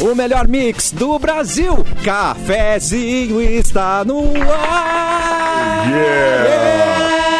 [0.00, 1.84] o melhor mix do Brasil.
[2.04, 5.86] Cafezinho está no ar.
[5.90, 7.30] Yeah.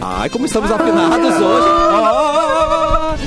[0.00, 1.68] Ai, como estamos afinados hoje.
[1.68, 2.45] Oh.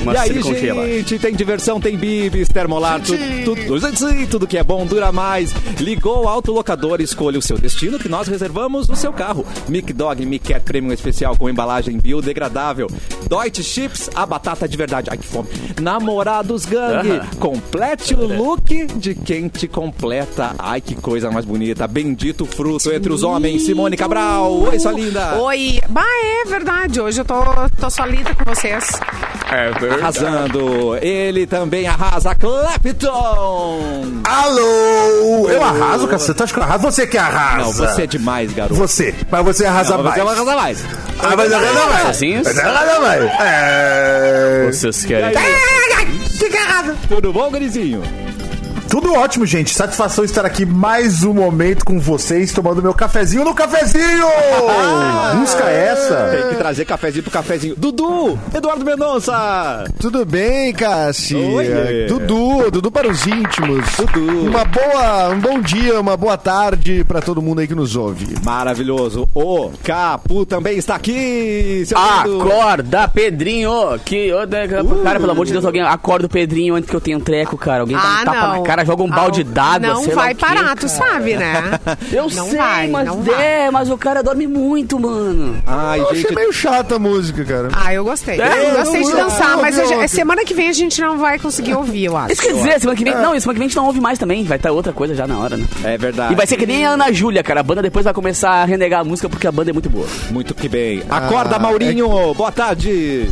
[0.02, 3.18] Uma e aí, gente, tem diversão, tem bibis, termolar, tudo,
[3.66, 5.52] tudo, tudo que é bom dura mais.
[5.78, 9.44] Ligou o autolocador, escolha o seu destino que nós reservamos no seu carro.
[9.68, 12.86] Mic Dog Mic Cat Premium Especial com embalagem biodegradável.
[13.28, 15.08] Deutsche Chips, a batata de verdade.
[15.10, 15.48] Ai, que fome.
[15.80, 20.54] Namorados Gang, complete o look de quem te completa.
[20.58, 21.86] Ai, que coisa mais bonita.
[21.86, 23.62] Bendito fruto entre os homens.
[23.62, 24.60] Simone Cabral.
[24.62, 25.40] Oi, sua linda.
[25.40, 25.80] Oi.
[25.88, 27.00] Bah, é verdade.
[27.00, 27.34] Hoje eu tô,
[27.78, 28.98] tô só linda com vocês.
[29.52, 29.89] É.
[29.94, 30.96] Arrasando.
[31.02, 34.20] Ele também arrasa Clapton.
[34.24, 35.48] Alô!
[35.48, 36.42] Eu arraso, cacete.
[36.42, 36.82] Acho que eu arraso.
[36.84, 37.64] Você que arrasa.
[37.64, 38.74] Não, você é demais, garoto.
[38.74, 39.14] Você.
[39.30, 40.14] Mas você arrasa Não, mais.
[40.14, 40.84] você arrasa mais.
[41.18, 42.06] Ah, mas arrasa mais.
[42.08, 42.36] Assim?
[42.44, 43.22] Mas arrasa mais.
[43.40, 44.66] É...
[44.70, 45.32] Vocês querem.
[47.08, 48.02] Tudo bom, Gurizinho?
[48.90, 49.72] Tudo ótimo, gente.
[49.72, 54.26] Satisfação estar aqui mais um momento com vocês, tomando meu cafezinho no cafezinho!
[55.38, 56.46] Busca Tem essa!
[56.50, 57.76] que trazer cafezinho pro cafezinho.
[57.76, 59.84] Dudu, Eduardo Mendonça.
[60.00, 61.36] Tudo bem, Cassi?
[61.36, 62.06] Oi.
[62.08, 63.84] Dudu, Dudu para os íntimos.
[63.96, 64.48] Dudu.
[64.48, 68.34] Uma boa, um bom dia, uma boa tarde para todo mundo aí que nos ouve.
[68.44, 69.28] Maravilhoso.
[69.32, 71.84] O Capu também está aqui.
[71.86, 72.42] Seu lindo.
[72.42, 73.70] Acorda, Pedrinho!
[74.04, 74.66] Que, né,
[75.04, 77.56] cara, pelo amor de Deus, alguém acorda o Pedrinho antes que eu tenha um treco,
[77.56, 77.82] cara.
[77.82, 78.56] Alguém dá Ah, um tapa não.
[78.58, 80.86] na cara, joga um balde Ah, d'água, Não sei lá vai o quê, parar, tu
[80.86, 80.88] cara.
[80.88, 81.80] sabe, né?
[82.12, 85.56] Eu Não sei, vai, mas não é, mas o cara dorme muito, mano.
[85.66, 86.24] Ai, Eu gente.
[86.26, 87.68] achei meio chata a música, cara.
[87.72, 88.40] Ah, eu gostei.
[88.40, 91.38] É, eu gostei de dançar, eu- mas eu- semana que vem a gente não vai
[91.38, 92.32] conseguir ouvir, eu acho.
[92.32, 93.14] Isso quer dizer, semana que vem.
[93.14, 94.44] Não, semana que vem a gente não ouve mais também.
[94.44, 95.66] Vai estar outra coisa já na hora, né?
[95.84, 96.32] É verdade.
[96.32, 97.60] E vai ser que nem a Ana Júlia, cara.
[97.60, 100.06] A banda depois vai começar a renegar a música porque a banda é muito boa.
[100.30, 101.02] Muito que bem.
[101.08, 102.08] Acorda, Ah, Maurinho.
[102.34, 103.30] Boa tarde.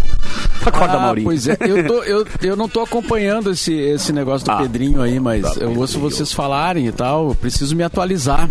[0.65, 1.25] Acorda, Ah, Maurinho.
[1.27, 4.57] Pois é, eu, tô- eu, eu não tô acompanhando esse, esse negócio do Ah.
[4.59, 8.49] Pedrinho aí, mas eu ouço vocês falarem e tal, eu preciso me atualizar.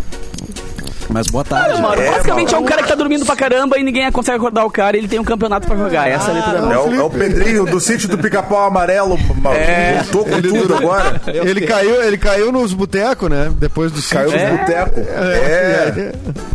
[1.09, 1.81] Mas boa tarde.
[1.81, 4.69] Mano, basicamente é um cara que tá dormindo pra caramba e ninguém consegue acordar o
[4.72, 6.07] cara e ele tem um campeonato pra jogar.
[6.09, 9.18] Essa é a letra da É é o Pedrinho do sítio do pica-pau amarelo.
[9.56, 10.01] É.
[10.03, 11.22] Voltou com tudo agora.
[11.28, 13.51] Ele caiu, ele caiu nos botecos, né?
[13.57, 14.50] Depois do Caiu sítio.
[14.50, 14.97] nos botecos.
[15.07, 16.13] É.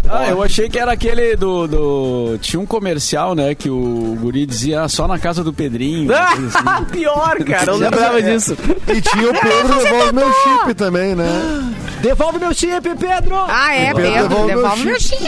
[0.08, 3.54] Ah, eu achei que era aquele do, do- Tinha um comercial, né?
[3.54, 6.12] Que o guri dizia "Ah, só na casa do Pedrinho.
[6.14, 6.84] assim.
[6.92, 7.70] Pior, cara.
[7.70, 8.56] Eu lembrava disso.
[8.88, 11.72] E tinha o Pedro devolve meu chip também, né?
[12.02, 13.36] Devolve meu chip, Pedro.
[13.48, 15.18] Ah, é, Pedro, Pedro, devolve meu chip.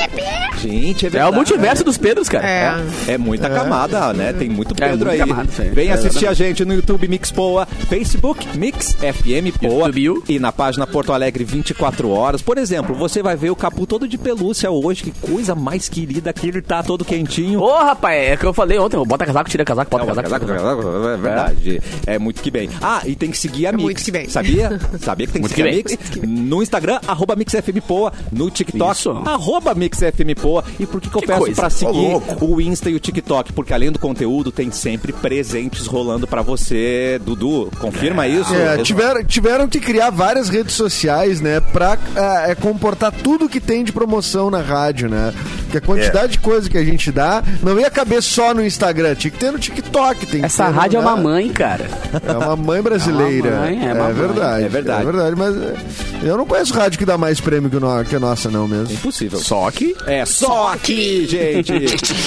[0.59, 1.31] Gente, é É verdade.
[1.33, 2.47] o multiverso dos Pedros, cara.
[2.49, 3.13] É.
[3.15, 4.33] É muita camada, né?
[4.33, 5.19] Tem muito É, Pedro aí.
[5.19, 5.49] camada.
[5.73, 9.91] Vem É, assistir a gente no YouTube Mix Poa, Facebook Mix FM Poa
[10.29, 12.43] e na página Porto Alegre 24 horas.
[12.43, 16.33] Por exemplo, você vai ver o Capu todo de pelúcia hoje, que coisa mais querida
[16.33, 17.61] que ele tá todo quentinho.
[17.61, 18.97] Ô, rapaz, é que eu falei ontem.
[19.05, 20.29] Bota casaco, tira casaco, bota casaco.
[20.29, 20.83] Casaco, tira casaco.
[20.83, 21.83] casaco, é verdade.
[22.07, 22.69] É muito que bem.
[22.81, 23.83] Ah, e tem que seguir a Mix.
[23.85, 24.29] muito que bem.
[24.29, 24.79] Sabia?
[25.01, 25.99] Sabia que tem que Muito seguir a Mix?
[26.27, 28.13] No Instagram, arroba MixFMPoa.
[28.33, 28.79] No TikTok,
[29.13, 29.23] Isso.
[29.29, 30.65] arroba MixFMPoa.
[30.79, 31.61] E por que, que eu Que peço coisa.
[31.61, 33.53] pra seguir o Insta e o TikTok?
[33.53, 37.21] Porque além do conteúdo, tem sempre presentes rolando pra você.
[37.25, 38.55] Dudu, confirma isso?
[38.55, 43.61] É, tiveram, tiveram que criar várias redes sociais, né, pra ah, é, comportar tudo que
[43.61, 45.33] tem de promoção na rádio, né?
[45.63, 49.15] Porque a quantidade de coisa que a gente dá não ia caber só no Instagram,
[49.15, 50.27] tinha que ter no TikTok.
[50.27, 51.89] Tem Essa no- rádio é uma mãe, cara.
[52.27, 53.49] É uma mãe brasileira.
[53.49, 54.13] É uma mãe, é uma mãe.
[54.15, 54.65] verdade.
[54.65, 55.03] É verdade.
[55.03, 55.75] É verdade, mas é,
[56.23, 58.94] eu não conheço rádio que dá mais prêmio que, no- que a nossa, não mesmo.
[58.95, 59.39] Impossível.
[59.39, 59.95] Só que.
[60.07, 61.73] É só aqui, gente.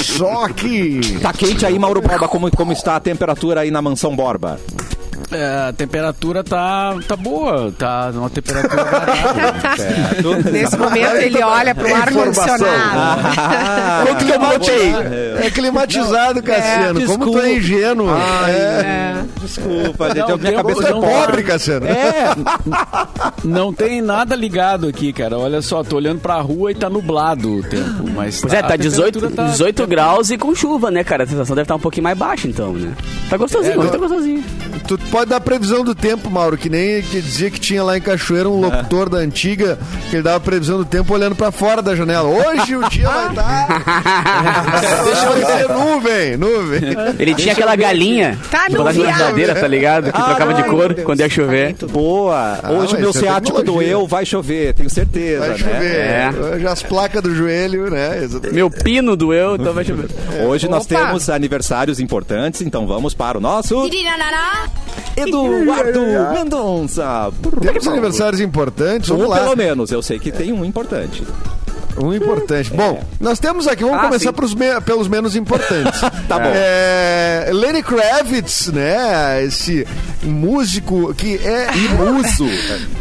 [0.03, 1.19] Só que.
[1.21, 2.27] tá quente aí, Mauro Borba?
[2.27, 4.59] Como, como está a temperatura aí na mansão Borba?
[5.29, 10.51] É, a temperatura tá, tá boa, tá uma temperatura agradável.
[10.51, 12.65] Nesse momento ele olha pro ar-condicionado.
[12.65, 14.93] Ah, Quanto que eu botei?
[15.45, 17.05] É climatizado, Cassiano.
[17.05, 18.07] Como tu é ingênuo.
[18.09, 19.23] Ai, é.
[19.41, 20.19] Desculpa, gente.
[20.27, 21.87] Não, a minha cabeça é Pobre, Cassiano.
[21.87, 22.33] É,
[23.43, 25.37] Não tem nada ligado aqui, cara.
[25.37, 28.09] Olha só, tô olhando pra rua e tá nublado o tempo.
[28.15, 31.23] Mas Pois é, a tá 18, temperatura tá- 18 graus e com chuva, né, cara?
[31.23, 32.93] A sensação deve estar um pouquinho mais baixa, então, né?
[33.29, 34.43] Tá gostosinho, É, tá gostosinho.
[34.87, 38.01] Tu pode dar previsão do tempo, Mauro, que nem que dizia que tinha lá em
[38.01, 39.77] Cachoeira um locutor da antiga
[40.09, 42.27] que ele dava previsão do tempo olhando pra fora da janela.
[42.29, 43.67] Hoje o dia vai estar.
[45.05, 46.81] Deixa eu ver nuvem, nuvem.
[47.19, 50.11] Ele tinha aquela galinha Tá que botava na geladeira, tá ligado?
[50.11, 51.05] Que Ah, trocava de ai, cor Deus.
[51.05, 51.75] quando ia chover.
[51.91, 52.59] boa.
[52.69, 55.57] Hoje o meu é ciático doeu, vai chover, tenho certeza, Vai né?
[55.57, 55.95] chover.
[55.95, 56.29] É.
[56.55, 58.19] Hoje as placas do joelho, né?
[58.23, 58.55] Exatamente.
[58.55, 60.07] Meu pino doeu, então vai chover.
[60.47, 60.95] Hoje nós Opa.
[60.95, 63.87] temos aniversários importantes, então vamos para o nosso
[65.17, 66.01] Eduardo
[66.33, 67.31] Mendonça.
[67.61, 69.39] Temos aniversários importantes, Um vamos lá.
[69.39, 71.23] pelo menos, eu sei que tem um importante.
[71.99, 72.71] Um importante.
[72.73, 75.99] Bom, nós temos aqui, vamos Ah, começar me- pelos menos importantes.
[76.29, 76.51] Tá bom.
[76.53, 79.43] É, Lenny Kravitz, né?
[79.43, 79.87] Esse
[80.21, 81.69] músico que é.
[81.75, 82.45] E muso.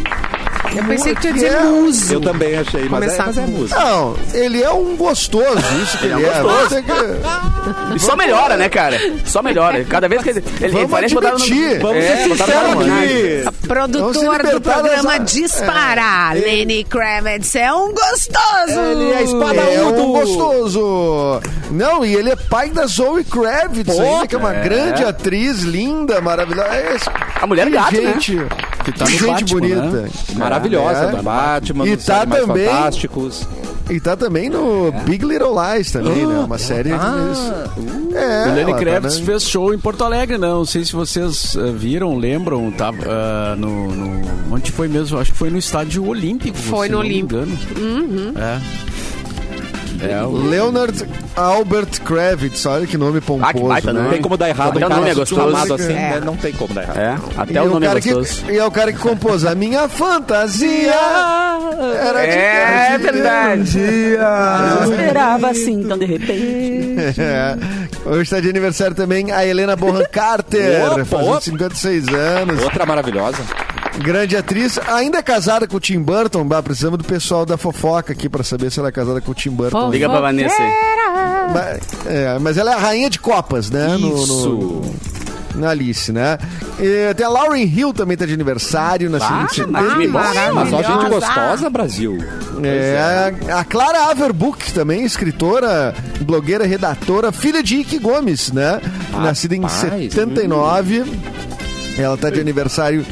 [0.77, 2.13] Eu pensei que tu ia Que dizer é- muso.
[2.13, 3.75] Eu também achei, mas é, Começar mas é muso.
[3.75, 6.43] Não, ele é um gostoso, isso que ele, é.
[6.43, 6.69] gostoso.
[6.69, 8.99] Você que- E só melhora, né, cara?
[9.25, 9.85] Só melhora.
[9.85, 10.39] Cada vez que ele.
[10.39, 11.35] Ele, ele Vamos parece botar no.
[11.37, 11.79] admitir.
[11.81, 13.43] Vamos É, ser sinceros aqui.
[13.45, 18.81] Vamos se Produtor do programa das- Dispara, Lenny Kravitz é um gostoso.
[18.93, 21.41] Ele é a espada É um gostoso.
[21.71, 24.61] Não, e ele é pai da Zoe Kravitz, Pô, ainda, que é uma é.
[24.63, 26.69] grande atriz, linda, maravilhosa.
[26.71, 26.97] É
[27.43, 27.89] A mulher que né?
[27.91, 28.37] gente,
[28.85, 29.83] Que tá no gente Batman, bonita.
[30.03, 30.09] né?
[30.35, 31.11] Maravilhosa, É.
[31.17, 33.47] do Batman, E dos tá também- Fantásticos.
[33.89, 36.39] E tá também no Big Little Lies também, né?
[36.41, 36.91] Uma série.
[36.93, 37.69] Ah,
[38.15, 40.49] é, O Lenny tá Kravitz na- fez show em Porto Alegre, né?
[40.49, 45.19] Não sei se vocês eh, viram, lembram, tava ah, no, no- Onde foi mesmo?
[45.19, 46.57] Acho que foi no estádio Olímpico.
[46.57, 47.41] Foi se no não me Olímpico.
[47.41, 48.33] engano.
[48.39, 48.61] É.
[50.01, 51.05] É, o- Leonard
[51.35, 54.01] Albert Kravitz, olha que nome pomposo, Ah, que baita né?
[54.01, 54.13] nome.
[54.15, 55.41] Tem como dar errado Até um o nome é gostoso.
[55.51, 55.97] chamado assim, É.
[55.97, 56.23] né?
[56.25, 56.99] Não tem como dar errado.
[56.99, 58.43] É, E até o nome é gostoso.
[58.45, 60.93] que, e é o cara que compôs a minha fantasia.
[62.07, 63.63] Era de É verdade.
[63.65, 64.21] Dia.
[64.85, 66.97] Eu esperava assim, então de repente.
[67.19, 67.57] É.
[68.05, 71.41] Hoje está de aniversário também a Helena Bonham Carter, Opa, fazendo opa.
[71.41, 72.63] 56 anos.
[72.63, 73.39] Outra maravilhosa.
[73.99, 76.45] Grande atriz, ainda é casada com o Tim Burton.
[76.45, 79.35] Bah, precisamos do pessoal da fofoca aqui pra saber se ela é casada com o
[79.35, 79.91] Tim Burton.
[79.91, 80.71] Liga pra Vanessa aí.
[81.53, 83.89] Mas, é, mas ela é a rainha de copas, né?
[83.99, 84.81] No- no- Isso.
[85.55, 86.37] na Alice, né?
[86.79, 90.69] E tem a Lauren Hill também tá de aniversário, na Ah, seguinte mas me Mas
[90.71, 92.19] só gente gostosa, Brasil.
[92.63, 98.81] É, a Clara Averbuch também, escritora, blogueira, redatora, filha de Ike Gomes, né?
[99.13, 101.05] Nascida em Rapaz, 79.
[101.99, 103.07] Ela tá de aniversário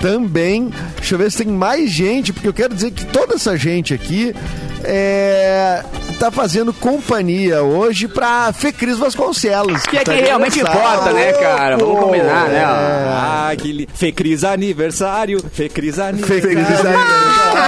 [0.00, 0.70] também.
[0.96, 3.94] Deixa eu ver se tem mais gente, porque eu quero dizer que toda essa gente
[3.94, 4.34] aqui
[4.84, 5.82] é,
[6.18, 9.82] tá fazendo companhia hoje pra Fê Cris Vasconcelos.
[9.84, 11.76] Que é tá que realmente importa, né, cara?
[11.76, 12.64] Vamos combinar, né?
[12.66, 12.70] ó.
[12.70, 13.88] Ah, que li...
[13.94, 15.40] Fê Cris aniversário.
[15.52, 16.42] Fê Cris Fê aniversário.
[16.42, 16.98] Cris aniversário.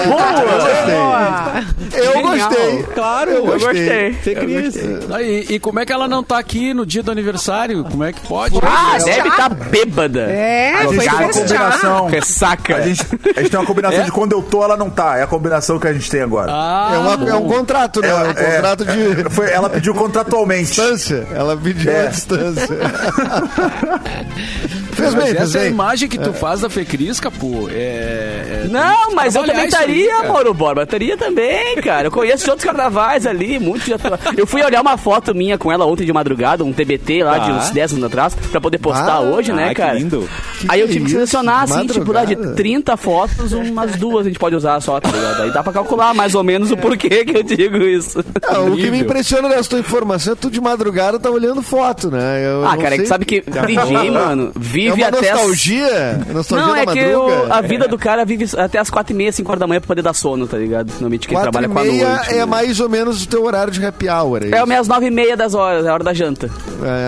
[0.08, 1.64] Boa.
[1.92, 2.48] Eu Genial.
[2.48, 2.82] gostei.
[2.94, 4.12] Claro, Eu Eu gostei.
[4.14, 4.76] Fê Cris.
[5.12, 7.84] Ah, e, e como é que ela não tá aqui no dia do aniversário?
[7.84, 8.56] Como é que pode?
[8.62, 9.16] Ah, Festejar.
[9.16, 10.20] deve estar bêbada.
[10.30, 12.06] É, A gente foi tem uma combinação.
[12.06, 12.76] Ressaca.
[12.76, 13.02] A gente,
[13.36, 14.04] a gente tem uma combinação É?
[14.04, 15.16] de quando eu tô, ela não tá.
[15.18, 16.52] É a combinação que a gente tem agora.
[16.52, 18.08] Ah, É, uma- é um contrato, né?
[18.08, 20.66] É, um É, contrato de é, foi, ela pediu contratualmente.
[20.66, 21.26] distância.
[21.32, 22.06] Ela pediu É.
[22.06, 22.68] a distância.
[25.02, 25.72] fez mas bem, fez essa é a bem.
[25.72, 28.64] imagem que tu faz da Fecrisca, pô, é...
[28.64, 30.22] é- Não, mas eu também estaria.
[30.24, 30.82] Mauro Borba.
[30.82, 32.08] Estaria também, cara.
[32.08, 36.04] Eu conheço outros carnavais ali, tô- Eu fui olhar uma foto minha com ela ontem
[36.04, 37.54] de madrugada, um TBT lá de Ah.
[37.54, 39.94] uns 10 anos atrás, pra poder postar Ah, hoje, né, que cara?
[39.94, 40.28] lindo.
[40.60, 41.74] Que Aí eu tive que é selecionar, isso?
[41.74, 42.56] assim, tipo, lá de Madrugada?
[42.56, 45.42] 30 fotos, umas duas a gente pode usar só, tá ligado?
[45.42, 48.24] Aí dá pra calcular mais ou menos o porquê que eu digo isso.
[48.42, 52.10] Ah, o que me impressiona nessa tua informação é tu de madrugada tá olhando foto,
[52.10, 52.44] né?
[52.44, 54.58] Eu Ah, não cara, é que sabe que DJ, mano, é
[54.94, 55.36] vive uma até as...
[55.38, 56.20] nostalgia?
[56.32, 57.42] Nostalgia Não, da é que madruga?
[57.48, 59.80] o- a vida do cara vive até as 4 e meia, 5 horas da manhã
[59.80, 60.88] pra poder dar sono, tá ligado?
[60.90, 62.30] Normalmente quem Quatro trabalha com a meia noite.
[62.34, 62.44] é né?
[62.46, 64.42] mais ou menos o teu horário de happy hour.
[64.42, 64.66] É isso?
[64.66, 66.50] minhas 9 e meia das horas, é a hora da janta.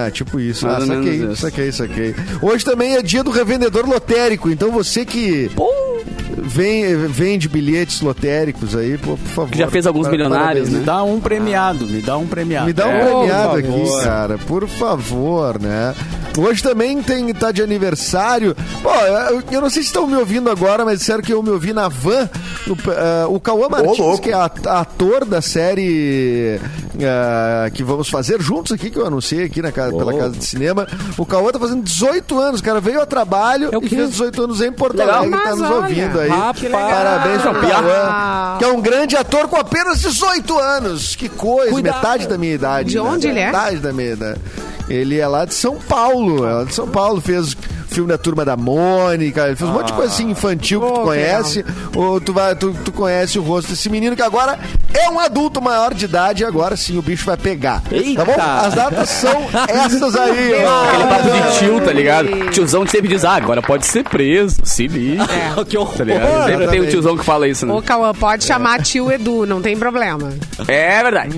[0.07, 0.67] É, tipo isso.
[0.67, 1.37] Mais Ah, saquei, isso.
[1.37, 2.15] saquei, saquei.
[2.43, 5.69] Hoje também é dia do revendedor lotérico, então você que Pô,
[6.43, 9.51] vem, vende bilhetes lotéricos aí, pô, por favor.
[9.51, 10.79] Que já fez alguns milionários, parabéns.
[10.81, 12.67] Me dá um premiado, me dá um premiado.
[12.67, 13.05] Me dá um É.
[13.05, 14.03] premiado por aqui, favor.
[14.05, 15.95] cara, por favor, né?
[16.39, 18.57] Hoje também tem, tá de aniversário.
[18.83, 21.51] Pô, eu, eu não sei se estão me ouvindo agora, mas disseram que eu me
[21.51, 22.29] ouvi na van.
[22.69, 24.23] O, eh, o Cauã Martins, louco.
[24.23, 26.61] que é a- ator da série
[27.01, 30.19] eh, que vamos fazer juntos aqui, que eu anunciei aqui na casa, pela Oh.
[30.19, 30.87] Casa de Cinema.
[31.19, 32.81] O Cauã tá fazendo 18 anos, cara.
[32.81, 35.01] Veio a trabalho É o e fez 18 anos em Porto.
[35.01, 36.30] Alegre, tá Mas nos olha, ouvindo aí.
[36.31, 36.95] Rapaz.
[36.95, 37.61] Parabéns pro Ah.
[37.71, 41.15] Cauã, que é um grande ator com apenas 18 anos.
[41.17, 41.95] Que coisa, Cuidado.
[41.97, 42.91] metade da minha idade.
[42.91, 43.03] De né?
[43.03, 43.47] onde ele é?
[43.47, 44.41] Metade da minha idade.
[44.89, 46.47] Ele é lá de São Paulo.
[46.47, 47.21] É lá de São Paulo.
[47.21, 47.57] Fez
[47.91, 49.47] filme da Turma da Mônica.
[49.47, 51.65] Ele fez um monte de coisa assim infantil que tu conhece.
[51.95, 54.59] Ou tu, vai, tu, tu conhece o rosto desse menino que agora
[54.95, 57.83] é um adulto maior de idade e agora sim o bicho vai pegar.
[57.91, 58.25] Eita.
[58.25, 58.41] Tá bom?
[58.41, 60.53] As datas são essas aí.
[60.65, 60.85] ó.
[60.85, 62.51] aquele papo de tio, tá ligado?
[62.51, 65.25] Tiozão que sempre diz, ah, agora pode ser preso, se liga.
[65.69, 65.97] que horror.
[65.97, 66.47] Tá ligado?
[66.47, 67.83] Sempre tem um tiozão que fala isso, Ô, né?
[67.85, 70.33] Cauã, pode chamar tio Edu, não tem problema.
[70.69, 71.37] É verdade.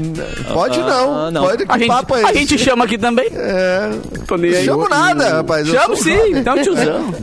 [0.53, 1.27] Pode não.
[1.27, 1.45] Ah, não.
[1.45, 2.39] Pode que A gente, papo é a esse?
[2.41, 3.29] gente chama aqui também.
[3.33, 3.91] É.
[4.27, 4.65] Tô nem aí.
[4.65, 5.67] Chamo nada, rapaz.
[5.67, 6.61] eu Chamo sou sim, jovem.
[6.63, 7.15] então tiozão.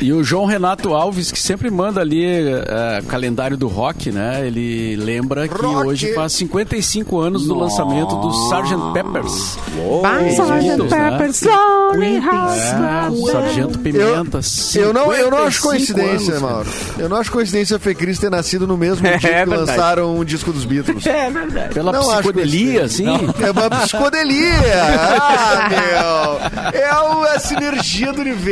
[0.00, 4.46] E o João Renato Alves, que sempre manda ali é, calendário do rock, né?
[4.46, 5.86] Ele lembra que rock.
[5.88, 8.92] hoje faz 55 anos do lançamento do Sgt.
[8.92, 9.58] Peppers.
[10.02, 10.76] Vai, Os Sgt.
[10.82, 10.88] Né?
[11.10, 12.58] Pepper's Lonely Hearts
[13.28, 13.32] É.
[13.32, 14.40] Sargento Pimenta.
[14.74, 16.42] Eu não, eu não acho 55 coincidência, anos.
[16.42, 16.68] Mauro.
[16.98, 19.60] Eu não acho coincidência a Fê Cris ter nascido no mesmo É dia que verdade.
[19.60, 21.04] lançaram um disco dos Beatles.
[21.06, 21.74] É verdade.
[21.74, 23.06] Pela Não acho psicodelia, assim.
[23.06, 24.52] É uma psicodelia.
[25.22, 26.80] Ah, meu.
[26.80, 28.51] É o- a sinergia do universo,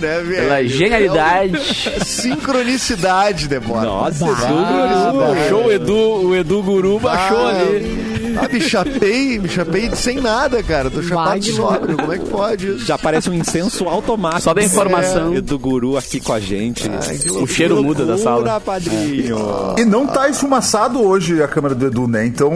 [0.00, 0.42] né, velho?
[0.42, 1.58] Pela genialidade.
[2.04, 3.82] Sincronicidade, Débora.
[3.82, 5.94] Nossa, Baixou o Edu,
[6.28, 8.10] o Edu Guru baixou Ah, ali.
[8.40, 10.88] Ah, me chapei, me chapei sem nada, cara.
[10.88, 11.96] Tô chapado de sóbrio.
[11.96, 12.86] Como é que pode isso?
[12.86, 14.42] Já parece um incenso automático.
[14.42, 15.34] Só da informação.
[15.34, 16.88] É, do guru aqui com a gente.
[16.88, 18.36] Ai, O cheiro muda da sala.
[18.36, 19.36] Loucura, padrinho.
[19.76, 22.24] E não tá esfumaçado hoje a câmera do Edu, né?
[22.24, 22.52] Então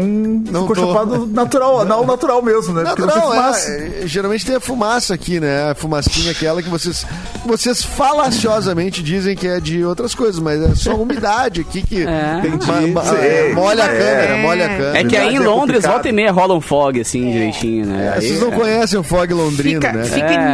[0.46, 0.86] ficou tô.
[0.86, 2.84] chapado natural, não natural mesmo, né?
[2.84, 3.70] Porque não tem Natural, fumaça.
[3.72, 5.70] é, geralmente tem a fumaça aqui, né?
[5.72, 7.06] A fumacinha aquela que vocês,
[7.44, 12.40] vocês falaciosamente dizem que é de outras coisas, mas é só umidade aqui que É.
[12.66, 13.98] ma- ma- é, molha a É.
[13.98, 14.98] câmera, molha a câmera.
[14.98, 15.92] É que aí em é Londres, complicado.
[15.92, 18.06] volta e meia, rola um fog, assim, direitinho, né?
[18.06, 20.04] É, Aí- vocês não conhecem o fog londrino, Fica, né?
[20.04, 20.52] fica É.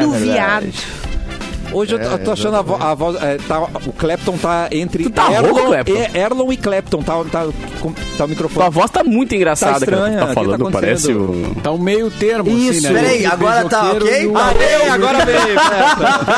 [1.73, 3.23] Hoje eu tô, eu tô achando a, vo- a voz.
[3.23, 5.93] é, tá, o Clapton tá entre Tu tá rouco, Clapton?
[5.93, 7.03] e, Erlon e Clapton.
[7.03, 7.47] Tá, tá,
[7.81, 8.61] com- tá o microfone.
[8.61, 9.97] Tua voz tá muito engraçada, Tá cara.
[9.97, 11.55] estranha, o tá falando, tá parece o...
[11.63, 13.01] Tá um meio termo, Isso, assim, né?
[13.03, 14.27] peraí, agora tá ok?
[14.27, 14.53] o- Ah,
[14.95, 15.41] agora veio.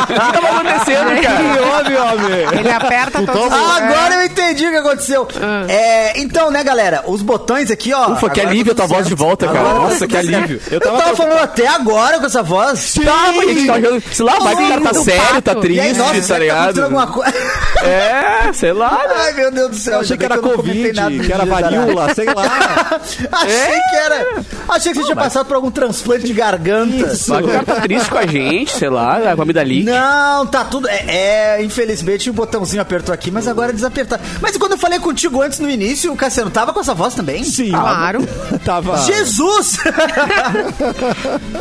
[0.03, 1.37] O que tava acontecendo, cara?
[1.37, 2.59] Que houve, homem?
[2.61, 3.53] Ele aperta todos os...
[3.53, 5.29] Ah, agora eu entendi o que aconteceu.
[5.69, 8.13] É, então, né, galera, os botões aqui, ó.
[8.13, 9.59] Ufa, que alívio a tá tua voz de volta, cara.
[9.61, 10.61] Agora tá Nossa, que alívio.
[10.71, 12.95] Eu tava falando até agora com essa voz.
[13.05, 13.75] Tá, mas a gente tá.
[14.13, 15.67] Sei lá, vai que o cara tá do sério, tá pato.
[15.67, 16.83] E aí, triste, nossa, tá que ligado?
[16.83, 17.35] alguma coisa?
[17.83, 19.15] É, sei lá, né?
[19.17, 19.95] Ai, meu Deus do céu.
[19.95, 23.01] Eu achei que era bem comentei Covid, nada que era varíola, sei lá.
[23.33, 24.27] Achei que era.
[24.69, 27.13] Achei que você tinha passado por algum transplante de garganta.
[27.27, 29.83] Vai que o cara tá triste com a gente, sei lá, com a vida ali.
[29.83, 30.89] Não, tá tudo.
[30.89, 34.21] É, é, infelizmente o botãozinho apertou aqui, mas agora é desapertar.
[34.41, 37.45] Mas quando eu falei contigo antes no início, o Cassiano tava com essa voz também?
[37.45, 37.71] Sim.
[37.71, 38.27] Claro.
[38.65, 38.97] Tava.
[38.99, 39.79] Jesus!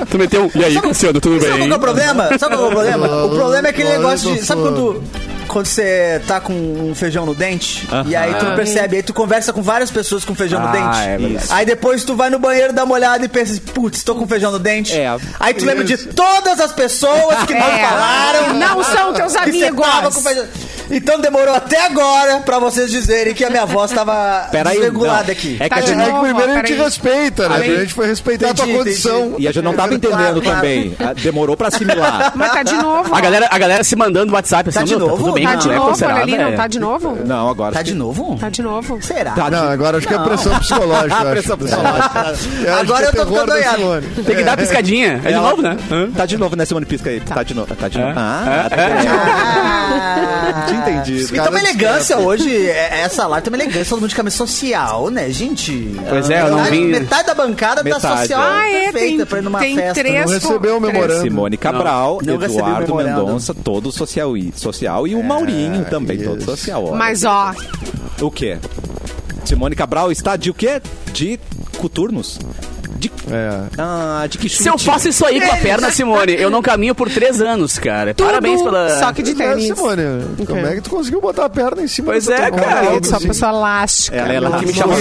[0.10, 0.52] Tu meteu um...
[0.54, 1.68] E aí, Cassiano, tudo Sabe qual bem?
[1.68, 2.38] que é o problema?
[2.38, 3.08] Sabe qual que é o problema?
[3.22, 4.46] O problema é aquele negócio de.
[4.46, 5.04] Sabe quando.
[5.52, 9.14] Quando você tá com um feijão no dente, e aí tu não percebe, aí tu
[9.14, 11.38] conversa com várias pessoas com feijão no Ah, dente.
[11.38, 11.40] é.
[11.50, 14.52] Aí depois tu vai no banheiro, dá uma olhada e pensa, putz, tô com feijão
[14.52, 14.98] no dente.
[14.98, 15.14] É.
[15.40, 17.86] Aí tu lembra de todas as pessoas que não É.
[17.86, 18.54] falaram.
[18.54, 19.86] Não são teus amigos.
[19.86, 20.46] tava com feijão.
[20.94, 25.32] Então demorou até agora pra vocês dizerem que a minha voz tava Peraí, desregulada não.
[25.32, 25.56] aqui.
[25.58, 27.56] É que Tá a de gente É que primeiro a gente respeita, né?
[27.56, 29.36] A gente foi respeitar a tua Entendi, condição.
[29.40, 30.56] E a gente não tava entendendo Claro, claro.
[30.58, 30.94] também.
[31.00, 32.34] Ah, Demorou pra assimilar.
[32.36, 33.16] Mas tá de novo.
[33.16, 35.16] A galera, a galera se mandando no WhatsApp assim, Tá de novo?
[35.18, 37.18] tudo bem, Tá com o de Clepton, novo, ali, não tá de novo?
[37.26, 37.74] Não, agora.
[37.74, 38.38] Tá de novo?
[38.40, 39.02] Tá de novo.
[39.02, 39.32] Será?
[39.32, 41.14] Tá Não, agora acho que é pressão psicológica.
[41.14, 41.32] eu acho.
[41.32, 42.34] Pressão psicológica.
[42.66, 44.04] Eu Agora é eu tô ficando noiado.
[44.26, 45.22] Tem que dar piscadinha.
[45.24, 45.78] É de Ela- novo, né?
[46.16, 46.86] Tá de novo, né, Simone?
[46.86, 47.20] Pisca aí.
[47.20, 47.76] Tá de novo.
[47.76, 48.10] Tá de novo.
[48.12, 48.14] É.
[48.18, 48.70] Ah, É.
[48.70, 48.76] tá.
[49.52, 50.66] Ah.
[50.68, 51.36] Tinha entendido.
[51.36, 54.36] E tem uma elegância hoje, é- essa live tem uma elegância, todo mundo de camisa
[54.38, 55.96] social, né, gente?
[56.10, 58.46] Pois é, eu não metade, vim- metade da bancada tá social é.
[58.62, 59.94] Ah, é, perfeita tem, pra ir numa tem festa.
[59.94, 60.26] três...
[60.26, 61.22] Não recebeu o memorando.
[61.22, 62.96] Simone Cabral, Eduardo.
[62.96, 66.46] Mendonça, todo social e, social, e o Maurinho também, todo isso.
[66.52, 66.86] social.
[66.86, 66.96] ó.
[66.96, 67.54] Mas, ó,
[68.22, 68.58] O quê?
[69.46, 70.82] Simone Cabral está de o quê?
[71.12, 71.40] De
[71.78, 72.40] coturnos?
[72.98, 73.64] De, É.
[73.80, 74.62] ah, de que chute?
[74.62, 77.80] Se eu faço isso aí com a perna, Simone, eu não caminho por três anos,
[77.80, 78.14] cara.
[78.14, 79.00] tudo, Parabéns pela...
[79.00, 79.66] só que de É, tênis.
[79.76, 80.04] Simone,
[80.46, 82.86] como é que tu conseguiu botar a perna em cima Pois do é, teu cara,
[82.94, 84.18] Eu sou uma pessoa elástica.
[84.18, 84.60] Ela é elástica.
[84.62, 84.96] que me chamou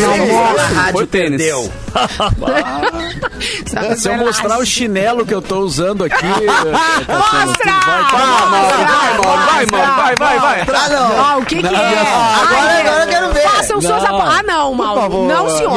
[0.59, 1.31] A rádio tênis.
[1.43, 1.71] perdeu.
[3.97, 6.25] Se eu mostrar o chinelo que eu tô usando aqui.
[6.25, 7.73] Mostra!
[9.51, 10.65] Vai, vai, vai, vai, vai.
[11.19, 11.69] Ah, o que que é?
[11.69, 13.41] Agora, Ai, agora eu quero ver.
[13.41, 14.17] Façam suas apo...
[14.23, 15.27] Ah, não, Mauro.
[15.27, 15.73] Não, E a senhor.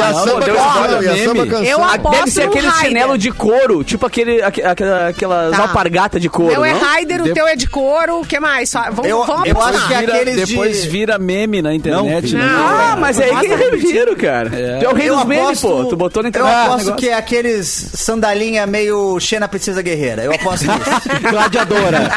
[1.64, 1.68] e.
[1.68, 5.64] Eu aposto Deve ser aquele chinelo de couro, tipo aquele, aque- aquela, aquelas Tá.
[5.64, 6.72] alpargatas de couro, Meu é?
[6.74, 8.20] Raider, o teu é de couro.
[8.22, 8.70] O que mais?
[8.70, 9.76] Só- Vamos, Eu- vamos eu apostar.
[9.76, 12.36] acho que é Vira- aqueles de- depois vira meme na internet.
[12.36, 12.56] Não, né?
[12.58, 14.50] Ah, mas é aí que eu giro, cara.
[14.50, 15.86] Tu é o rei Eu dos memes, aposto, pô.
[15.86, 16.54] Tu botou na eu internet.
[16.54, 16.96] aposto negócio.
[16.96, 20.24] que é aqueles sandalinha meio Xena Princesa Guerreira.
[20.24, 21.22] Eu aposto nisso.
[21.30, 22.12] Gladiadora.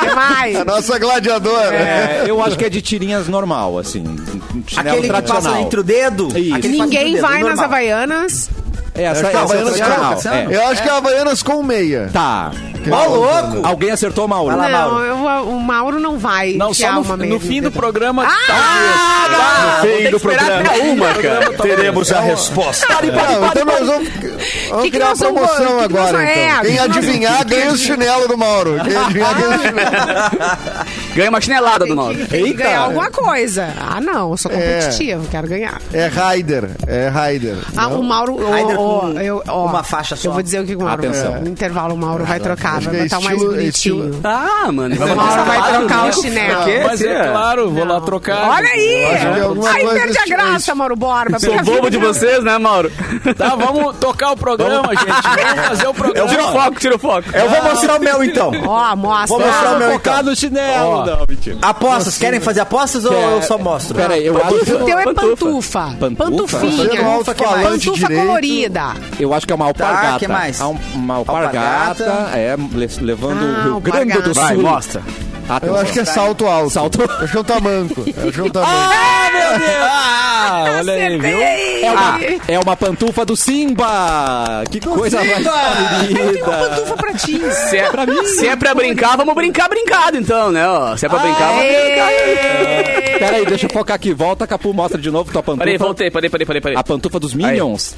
[0.00, 0.56] Que mais?
[0.56, 1.74] A nossa gladiadora.
[1.74, 4.04] É, eu acho que é de tirinhas normal, assim.
[4.76, 5.62] Aquele que passa tradicional.
[5.62, 6.28] entre o dedo.
[6.32, 7.58] Ninguém vai nas.
[7.58, 8.50] Havaianas.
[8.94, 10.10] Essa, Acho que essa é.
[10.10, 10.52] Cassiano.
[10.52, 10.56] É.
[10.56, 12.10] Eu acho que é Havaianas com meia.
[12.12, 12.50] Tá.
[12.90, 13.66] Ó, louco!
[13.66, 14.54] Alguém acertou, Mauro?
[14.56, 14.98] Não, Mauro.
[15.04, 16.54] eu- o Mauro não vai.
[16.54, 18.26] Não, só no, meia no fim do programa.
[18.26, 19.26] Ah,
[19.78, 19.98] talvez.
[20.02, 21.52] ter que esperar até uma, cara.
[21.54, 22.86] Teremos a resposta.
[22.90, 24.08] Não, então nós vamos,
[24.68, 26.60] vamos que criar uma promoção agora, é, então.
[26.60, 28.78] que Quem adivinhar ganha o chinelo do Mauro.
[28.84, 30.92] Quem adivinhar ganha o chinelo.
[31.14, 31.94] Ganha uma chinelada do
[32.26, 32.62] que Eita.
[32.64, 33.68] ganhar alguma coisa.
[33.78, 35.80] Ah, não, eu sou competitivo, quero ganhar.
[35.92, 37.56] É Raider, é Raider.
[37.76, 38.36] Ah, o Mauro.
[38.50, 40.28] Raider com eu, ó, uma faixa só.
[40.28, 41.40] Eu vou dizer o que o Mauro Atenção.
[41.40, 44.04] No intervalo, o Mauro vai trocar, vai é botar o mais estilo- bonitinho.
[44.10, 44.94] estilo- Ah, mano.
[44.94, 46.62] O Mauro vai trocar o chinelo.
[46.86, 48.48] Mas é claro, vou lá trocar.
[48.48, 48.94] Olha aí!
[49.02, 49.16] é
[49.72, 51.38] Aí perde a estilo- graça, Mauro Borba.
[51.38, 52.90] Sou bobo de vocês, né, Mauro?
[53.36, 55.06] Tá, vamos tocar o programa, gente.
[55.06, 56.28] Vamos fazer o programa.
[56.28, 57.28] Tira o foco, tira o foco.
[57.34, 58.50] Eu vou mostrar o meu então.
[58.66, 59.26] Ó, mostra.
[59.26, 60.22] Vou mostrar o meu então.
[60.22, 61.01] no chinelo.
[61.02, 61.06] Ó.
[61.06, 61.56] Não, mentira.
[61.62, 63.94] Apostas, querem fazer apostas ou eu só mostro?
[63.94, 65.26] Pera aí, eu acho, O teu é Pantufa.
[65.36, 65.96] pantufa.
[66.00, 66.58] Pantufa?
[66.58, 67.02] Pantufinha.
[67.24, 68.20] Pantufa direito.
[68.26, 68.82] colorida.
[69.20, 70.18] eu acho que é uma alpargata.
[70.18, 70.60] que mais?
[70.60, 72.38] Ah, um- Uma alpargata, Alpargata.
[72.38, 74.34] é, le- levando Ah, o Rio Grande do.
[74.34, 74.42] Sul.
[74.42, 75.02] Vai, mostra.
[75.62, 76.70] Eu acho que é salto alto.
[76.70, 77.02] Salto.
[77.02, 78.00] Acho que é um tamanco.
[78.02, 78.72] Acho que é um tamanco.
[78.72, 79.80] Ah, meu Deus!
[79.82, 81.40] Ah, olha aí, viu?
[81.42, 84.64] É uma, é uma pantufa do Simba!
[84.70, 86.44] Que coisa mais Tem uma querida!
[86.44, 87.40] pantufa pra ti.
[87.52, 90.66] Se é, pra mim, se é pra brincar, vamos brincar brincado, então, né?
[90.66, 90.96] ó.
[90.96, 92.06] Se é pra brincar, vamos brincar.
[92.06, 93.18] Aê!
[93.18, 94.12] Pera aí, deixa eu focar aqui.
[94.14, 95.64] Volta, Capu, mostra de novo tua pantufa.
[95.64, 96.60] Peraí, voltei, peraí, peraí, peraí.
[96.60, 96.76] peraí.
[96.76, 97.94] A pantufa dos Minions.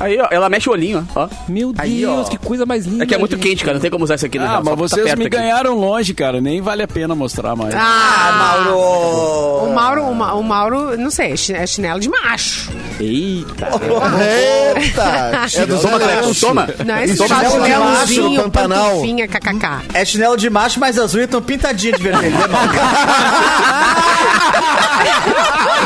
[0.00, 1.28] Aí, ó, ela mexe o olhinho, ó.
[1.48, 2.30] Meu Aí, Deus, ó.
[2.30, 3.04] que coisa mais linda.
[3.04, 3.48] É que é muito gente.
[3.48, 3.74] quente, cara.
[3.74, 4.46] Não tem como usar isso aqui, né?
[4.48, 5.36] Ah, mas tá vocês perto me aqui.
[5.36, 6.40] ganharam longe, cara.
[6.40, 7.74] Nem vale a pena mostrar mais.
[7.76, 9.66] Ah, Mauro!
[9.66, 12.70] O Mauro, o Ma- o Mauro, não sei, é é chinelo de macho.
[13.00, 13.68] Eita!
[14.80, 15.60] Eita!
[15.60, 16.68] É dos Toma, Clepton, toma.
[16.84, 18.90] Não é Toma chinelo de macho no Pantanal.
[18.90, 19.66] pantufinha, kkk.
[19.94, 22.68] É chinelo de macho, mas as unhas estão pintadinhas de vermelho, né, Mauro?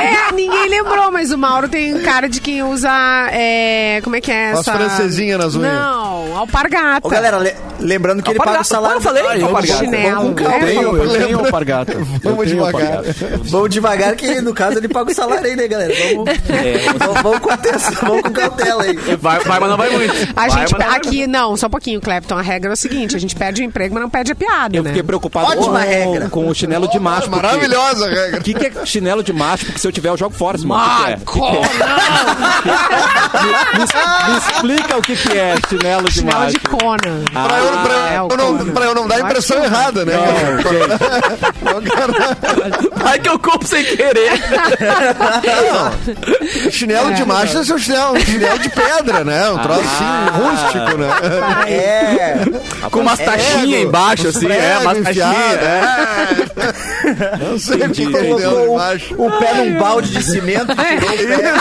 [0.00, 2.90] É, ninguém lembrou, mas o Mauro tem cara de quem usa,
[3.32, 4.72] é, como é que é Faz essa...
[4.72, 5.72] francesinha nas unhas.
[5.72, 7.06] Não, alpargata.
[7.06, 8.96] Ô, galera, le- lembrando que ele paga o salário...
[8.96, 9.78] Eu falei, Ah, eu alpargata.
[9.84, 10.34] Chinelo.
[10.34, 10.42] Vamos.
[10.52, 11.92] É, tenho, eu tenho alpargata.
[11.92, 12.96] Eu Vamos devagar.
[12.96, 13.40] alpargata.
[13.44, 15.94] Vamos devagar que, no caso, ele paga o salário aí, né, galera?
[16.14, 16.30] Vamos,
[16.98, 18.96] vamos, vamos com atenção, vamos com cautela aí.
[19.20, 20.12] Vai, vai, mas não vai muito.
[20.36, 22.36] A Vai, gente, não vai aqui, não, só um pouquinho, Clepton.
[22.36, 24.76] A regra é o seguinte: a gente perde o emprego, mas não perde a piada,
[24.76, 24.90] Eu né?
[24.90, 26.28] fiquei preocupado Ótima com, regra.
[26.28, 27.30] com o chinelo de macho.
[27.30, 28.40] Maravilhosa a regra.
[28.40, 29.64] O que, que é chinelo de macho?
[29.66, 30.68] Porque se eu tiver, eu jogo fora, mano.
[30.68, 31.40] Marco,
[33.42, 36.52] me, me explica o que, que é chinelo de Chinelo macho.
[36.52, 37.24] de Conan.
[37.32, 38.72] Pra eu, pra, é, o eu não, Conan.
[38.72, 40.12] pra eu não dar a impressão errada, né?
[42.96, 44.32] Vai que eu compro sem querer.
[46.70, 49.50] Chinelo de macho é seu chinelo, um chinelo de pedra, né?
[49.50, 50.04] Um troço assim,
[50.38, 51.08] rústico, né?
[51.68, 52.38] É.
[52.90, 54.46] Com umas taxinhas embaixo, assim.
[54.50, 55.34] É, umas taxinhas.
[55.34, 56.46] É.
[56.56, 56.72] é.
[57.38, 58.91] Não sei o que é chinelo Colocou macho.
[59.16, 61.52] O, o pé num balde de cimento, tirou o pé.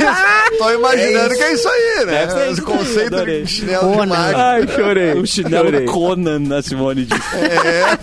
[0.58, 2.12] Tô imaginando É que é isso aí, né?
[2.12, 3.42] Deve ser Esse isso conceito adorei.
[3.42, 4.36] de chinelo de macho.
[4.36, 5.12] Ai, chorei.
[5.14, 5.86] O chinelo Chorei.
[5.86, 7.20] Conan, na Simone disse.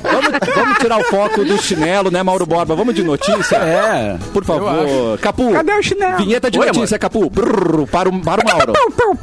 [0.04, 2.76] Vamos, vamos tirar o foco do chinelo, né, Mauro Borba?
[2.76, 3.58] Vamos de notícia?
[3.58, 4.18] É.
[4.34, 5.18] Por favor.
[5.20, 5.52] Capu.
[5.52, 6.18] Cadê o chinelo?
[6.18, 7.30] Vinheta de Oi, notícia, Capu.
[7.30, 8.74] Brrr, para, o, para o Mauro.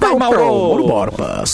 [0.01, 0.38] Vai, Mauro.
[0.38, 1.44] Mauro Borba.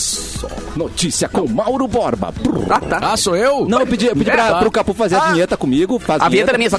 [0.77, 2.33] Notícia com Mauro Borba.
[2.71, 2.99] Ah, tá.
[3.13, 3.67] Ah, sou eu?
[3.67, 4.59] Não, eu pedi, eu pedi É, pra, tá.
[4.61, 5.99] pro Capu fazer a vinheta comigo.
[5.99, 6.71] Faz A vinheta era minha.
[6.71, 6.79] só-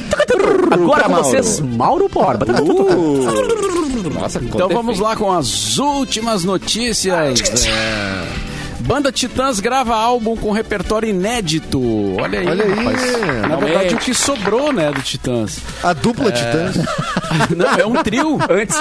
[0.72, 1.26] Agora com Mauro.
[1.28, 2.46] vocês, Mauro Borba.
[2.62, 7.66] Uh, Nossa, Então vamos lá com as últimas notícias.
[7.66, 8.51] É,
[8.92, 11.82] Banda Titãs grava álbum com repertório inédito.
[12.20, 12.74] Olha aí, Olha aí.
[12.74, 13.48] rapaz.
[13.48, 15.60] Na verdade, o que sobrou, né, do Titãs.
[15.82, 16.76] A dupla Titãs.
[17.56, 18.38] Não, é um trio.
[18.50, 18.76] Antes,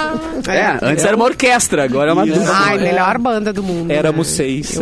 [0.49, 2.51] é, antes era uma orquestra, agora é uma dupla.
[2.53, 3.89] Ai, melhor banda do mundo.
[3.89, 4.35] Éramos né?
[4.35, 4.77] seis.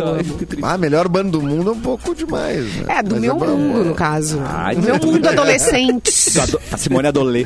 [0.64, 2.66] Ah, melhor banda do mundo é um pouco demais.
[2.78, 2.86] Né?
[2.98, 3.46] É, do Mas meu bom.
[3.46, 4.42] mundo, no caso.
[4.44, 6.12] Ai, do meu mundo adolescente.
[6.74, 7.46] A Simone Adolê.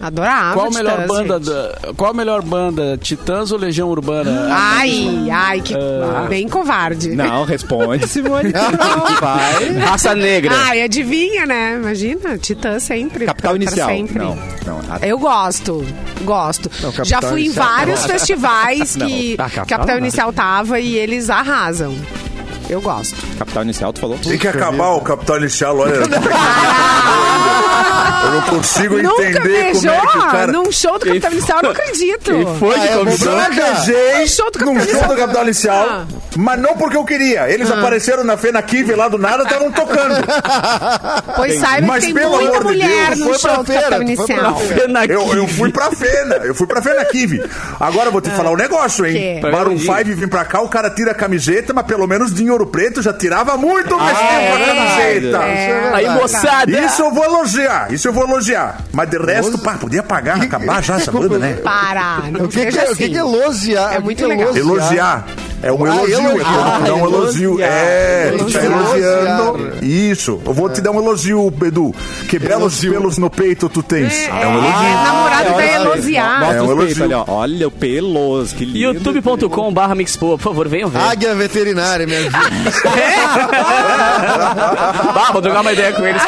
[0.00, 2.98] Adorava Qual a melhor Titãs, banda da, Qual a melhor banda?
[3.00, 4.48] Titãs ou Legião Urbana?
[4.50, 5.74] Ai, ai, que
[6.28, 7.10] bem covarde.
[7.10, 8.52] Não, responde, Simone.
[9.20, 9.72] Vai.
[9.78, 10.54] Raça negra.
[10.56, 11.76] Ai, adivinha, né?
[11.80, 13.26] Imagina, Titã sempre.
[13.26, 13.88] Capital pra- pra inicial.
[13.88, 14.18] sempre.
[14.18, 14.78] Não, não.
[14.90, 15.84] A- Eu gosto,
[16.24, 16.70] gosto.
[16.82, 18.08] Não, Já fui em vários não.
[18.08, 19.98] festivais que tá, Capital Capital.
[19.98, 21.94] Inicial tava e eles arrasam.
[22.68, 23.16] Eu gosto.
[23.38, 24.18] Capital inicial, tu falou?
[24.18, 26.00] Tem que acabar o capital inicial, olha.
[28.24, 30.52] Eu não consigo Nunca entender beijou como é que o cara.
[30.52, 32.32] num show do Capital Inicial, eu não acredito.
[32.58, 33.32] Foi Ah, que é convidou?
[33.32, 35.16] Eu beijei No show do num Capital show do Inicial.
[35.18, 36.04] Capital Inicial, Ah.
[36.36, 37.50] mas não porque eu queria.
[37.50, 40.14] Eles apareceram na Fena Kive lá do nada, estavam tocando.
[41.36, 43.62] Pois saiba Mas que tem pelo muita amor de mulher Deus, no foi pra show
[43.64, 44.62] do feira, Capital Inicial.
[45.08, 47.42] Eu, eu fui pra Fena, eu fui pra Fena Kive.
[47.80, 49.40] Agora eu vou te falar um negócio, hein?
[49.40, 49.50] Que?
[49.50, 52.66] Maroon 5 vem pra cá, o cara tira a camiseta, mas pelo menos de Ouro
[52.66, 55.36] Preto já tirava muito mais tempo a camiseta.
[55.44, 55.90] É.
[55.94, 56.70] Aí, moçada.
[56.70, 58.84] Isso eu vou elogiar, isso eu vou elogiar.
[58.92, 61.54] Mas de resto, pá, podia pagar, acabar já essa banda, né?
[61.54, 63.12] Para, não O que, que, seja é, o que, assim.
[63.12, 63.94] que é elogiar?
[63.94, 64.56] É muito que legal.
[64.56, 65.26] Elogiar.
[65.62, 66.40] É um Ah, elogio, elogio.
[66.40, 67.60] é pra dar um Ah, elogio.
[67.60, 69.84] É, a gente tá elogiando.
[69.84, 70.40] Isso.
[70.46, 71.94] Eu vou te dar um elogio, Edu.
[72.28, 74.12] Que belos pelos no peito tu tens.
[74.14, 74.68] É, É, um elogio.
[74.86, 76.54] é, namorado Ah, vai olha, elogiar.
[76.56, 77.10] É um elogio.
[77.18, 77.24] ó.
[77.28, 78.78] Olha o pelos, que lindo.
[78.78, 81.00] youtube.com barra mixpo, por favor, venham ver.
[81.00, 82.38] Águia veterinária, me ajuda.
[85.14, 86.22] Bah, vou trocar uma ideia com eles.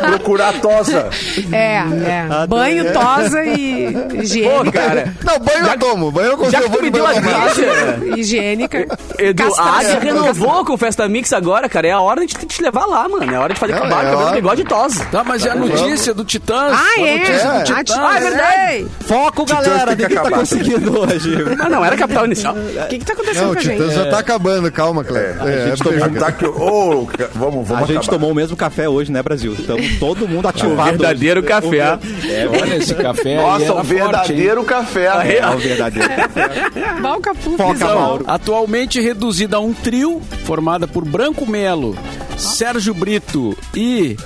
[0.00, 1.08] Procurar tosa.
[1.52, 2.46] É, é.
[2.48, 4.72] Banho, tosa e Pô, higiênica.
[4.72, 5.14] cara.
[5.24, 6.10] Não, banho eu tomo.
[6.10, 6.52] Banho eu consigo.
[6.52, 8.71] Já que tu me deu as deixas, Higiênica.
[9.18, 9.78] Edu, a.
[9.78, 11.86] Ásia renovou com Festa Mix agora, cara.
[11.88, 13.32] É a hora de te, levar lá, mano.
[13.32, 14.34] É a hora de fazer com barba, é cabelo, hora.
[14.34, 15.04] bigode e tosa.
[15.06, 16.72] Tá, mas é a notícia do Titãs.
[16.72, 17.18] Ah, a é?
[17.18, 17.62] notícia do É.
[17.64, 17.98] Titãs.
[17.98, 18.86] Ah, é verdade.
[19.06, 19.96] Foco, galera.
[19.96, 21.34] tem que Ninguém tá conseguindo hoje.
[21.60, 22.54] Ah, não, era capital inicial.
[22.54, 23.78] O que que tá acontecendo o com a gente?
[23.78, 24.70] Titãs já tá acabando.
[24.72, 25.36] Calma, Cléber.
[25.46, 29.10] É, gente é, tomou ô, ca- vamos, vamos A gente tomou o mesmo café hoje,
[29.12, 29.52] né, Brasil?
[29.58, 30.90] Estamos todo mundo ativado.
[30.90, 31.98] verdadeiro café.
[32.28, 33.84] É, olha esse café Nossa, um hein?
[33.84, 35.06] verdadeiro café.
[35.38, 37.00] É o verdadeiro café.
[37.00, 38.18] Balca Foca, Pufis, ó.
[38.62, 41.96] Atualmente reduzida a um trio, formada por Branco Melo,
[42.38, 44.16] Sérgio Brito e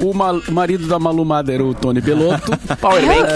[0.00, 2.50] o ma- marido da Malu Mader, o Tony Belotto.
[2.80, 3.28] Powerbank.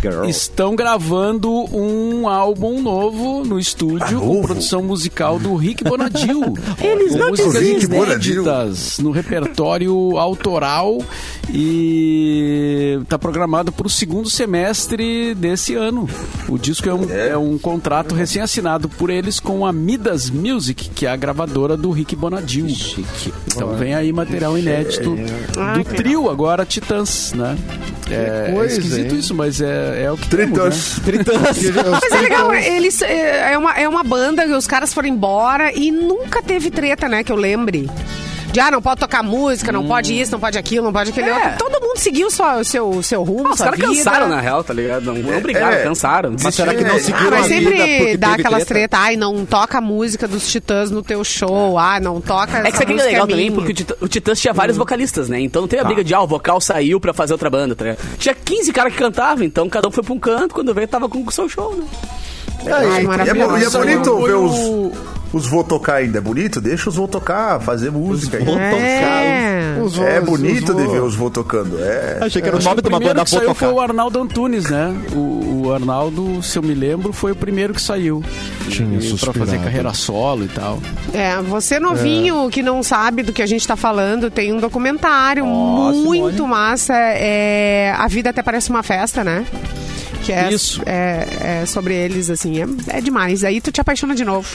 [0.00, 0.24] Girl.
[0.24, 4.42] Estão gravando um álbum novo no estúdio com novo?
[4.42, 6.54] produção musical do Rick Bonadil.
[6.80, 8.42] Eles Com não músicas Rick Bonadil.
[8.42, 10.98] inéditas no repertório autoral
[11.52, 16.08] e está programado para o segundo semestre desse ano.
[16.48, 21.06] O disco é um, é um contrato recém-assinado por eles com a Midas Music, que
[21.06, 22.66] é a gravadora do Rick Bonadil.
[23.46, 27.56] Então vem aí material inédito do trio agora Titãs, né?
[28.10, 29.20] É, é coisa, esquisito hein?
[29.20, 30.64] isso, mas é, é o que temos, né?
[32.02, 35.72] Mas é legal, eles é é uma, é uma banda que os caras foram embora
[35.72, 37.22] e nunca teve treta, né?
[37.24, 37.88] Que eu lembre.
[38.52, 41.28] De, ah, não pode tocar música, não pode isso, não pode aquilo, não pode aquele
[41.30, 41.34] É.
[41.34, 41.50] outro.
[41.58, 44.74] Todo mundo seguiu sua- o seu, seu rumo, Ah, os caras cansaram, na real, tá
[44.74, 45.04] ligado?
[45.04, 45.82] Não, não brigaram, é.
[45.84, 46.34] cansaram.
[46.42, 46.98] Mas será que não É.
[46.98, 48.96] seguiram Ah, mas sempre dá aquelas treta?
[48.98, 51.78] Ai, não toca a música dos Titãs no teu show.
[51.78, 54.40] Ah, não toca É que isso aqui é legal também, porque o, Titã- o Titãs
[54.40, 55.40] tinha vários vocalistas, né?
[55.40, 57.84] Então não tem a briga de, ah, o vocal saiu pra fazer outra banda, tá
[57.84, 58.00] ligado?
[58.18, 61.08] Tinha 15 caras que cantavam, então cada um foi pra um canto, quando veio tava
[61.08, 61.84] com o seu show, né?
[62.66, 63.58] Ai, E é, bo- maravilhoso.
[63.58, 64.92] e é bonito Foi ver os,
[65.32, 66.18] os vô tocar ainda.
[66.18, 66.60] É bonito?
[66.60, 68.38] Deixa os vô tocar, fazer música.
[68.38, 68.62] vô ainda.
[68.76, 69.80] É.
[69.82, 71.78] Os É bonito os de ver os vô tocando.
[71.82, 72.18] É.
[72.20, 73.80] Achei que era o nome de uma banda que saiu vou foi tocar.
[73.80, 74.94] o Arnaldo Antunes, né?
[75.12, 78.22] O, o Arnaldo, se eu me lembro, foi o primeiro que saiu.
[78.68, 80.80] Tinha E- pra fazer carreira solo e tal.
[81.14, 85.44] É, você novinho que não sabe do que a gente tá falando, tem um documentário
[85.46, 86.94] Ó, muito massa.
[86.94, 89.44] É, a vida até parece uma festa, né?
[90.30, 90.82] Que é, Isso.
[90.86, 93.42] É, é sobre eles, assim, é, é demais.
[93.44, 94.48] Aí tu te apaixona de novo.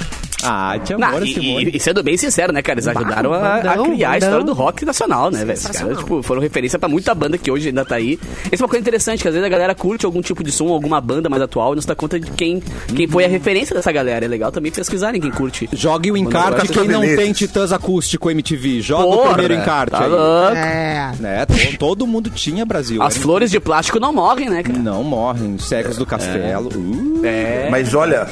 [0.44, 1.66] Ah, Não, amor, e, Simone.
[1.74, 2.76] e- e sendo bem sincero, né, cara?
[2.80, 5.54] Eles ajudaram a, a criar a história do rock nacional, né, velho?
[5.54, 8.20] Esses caras, tipo, foram referência pra muita banda que hoje ainda tá aí.
[8.52, 10.68] Isso é uma coisa interessante, que às vezes a galera curte algum tipo de som,
[10.68, 12.62] alguma banda mais atual e não se dá conta de quem,
[12.96, 14.24] quem foi a referência dessa galera.
[14.24, 15.68] É legal também pesquisarem quem curte.
[15.74, 18.82] Jogue o encarte quem não tem Titãs Acústico MTV.
[18.82, 20.10] Joga o Porra, primeiro encarte tá aí.
[20.10, 20.56] louco.
[20.56, 21.12] É.
[21.20, 21.46] Né?
[21.48, 23.02] to- Todo mundo tinha Brasil.
[23.02, 24.78] As Era- flores de plástico não morrem, né, cara?
[24.78, 25.58] Não morrem.
[25.68, 26.70] Cegos do Castelo.
[26.76, 27.22] Uh.
[27.26, 27.68] É.
[27.72, 28.28] Mas olha,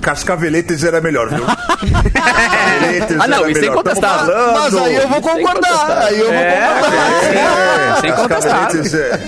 [0.00, 1.44] Cascaveletes era melhor, viu?
[2.12, 3.72] Cascaveletes Ah, não, era isso é melhor.
[3.74, 4.34] Incontestável.
[4.34, 4.54] falando.
[4.54, 6.02] Mas aí eu vou concordar.
[6.06, 7.24] Aí eu vou concordar.
[7.34, 8.70] É, sem contestar.
[8.74, 9.20] É.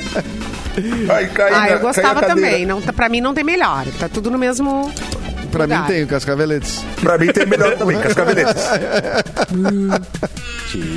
[1.09, 2.67] Ai, cai Ah, na- eu gostava também.
[2.67, 3.85] Não, pra mim não tem melhor.
[3.99, 4.93] Tá tudo no mesmo.
[5.57, 6.85] Pra mim tem o Cascaveletes.
[7.01, 8.55] Pra mim tem melhor também, Cascaveletes.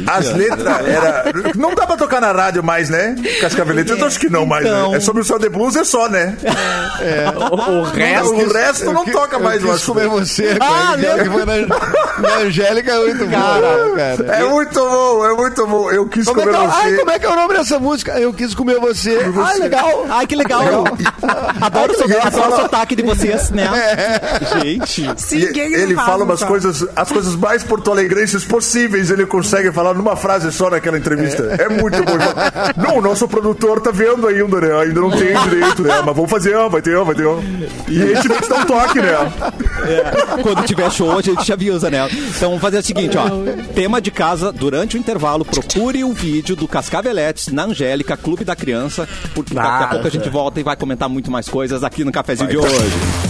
[0.08, 1.24] As letras era.
[1.56, 3.16] Não dá pra tocar na rádio mais, né?
[3.40, 4.92] Cascaveletes, eu acho que não mais, Então.
[4.92, 4.98] né?
[4.98, 6.36] É sobre o céu de blues, é só, né?
[7.52, 8.34] O, o resto.
[8.34, 9.86] o resto não toca mais, eu acho.
[9.86, 10.58] comer você.
[10.60, 10.96] Ah,
[12.20, 14.38] na Angélica é muito bom, cara.
[14.38, 15.92] É muito bom, é muito bom.
[15.92, 16.98] Eu quis Como é, que comer é, ai, você.
[16.98, 18.20] como é que é o nome dessa música?
[18.20, 19.20] Eu quis comer você.
[19.40, 20.06] Ah, legal.
[20.10, 20.62] Ai, que legal.
[21.62, 23.70] Adoro, o seu- adoro o sotaque de vocês, né?
[24.62, 25.10] Gente.
[25.18, 30.16] Sim, E ele fala umas coisas, as coisas mais porto-alegrenses possíveis, ele consegue falar numa
[30.16, 31.44] frase só naquela entrevista.
[31.60, 32.18] É, muito bom.
[32.82, 34.82] Não, o nosso produtor tá vendo ainda, né?
[34.84, 36.02] Ainda não tem direito, né?
[36.06, 37.26] Mas vamos fazer, ó, vai ter, ó, vai ter.
[37.26, 37.40] ó.
[37.88, 39.10] E a gente tem que dar um toque, né?
[39.88, 42.08] É, quando tiver show, a gente te avisa, né?
[42.10, 43.26] Então vamos fazer o seguinte, ó.
[43.74, 48.56] Tema de casa, durante o intervalo, procure o vídeo do Cascaveletes na Angélica, Clube da
[48.56, 52.04] Criança, porque daqui a pouco a gente volta e vai comentar muito mais coisas aqui
[52.04, 53.29] no cafezinho de hoje.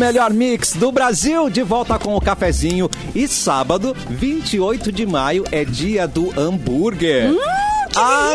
[0.00, 2.88] Melhor mix do Brasil, de volta com o cafezinho.
[3.14, 7.30] E sábado, 28 de maio, é dia do hambúrguer.
[7.96, 8.34] Ah!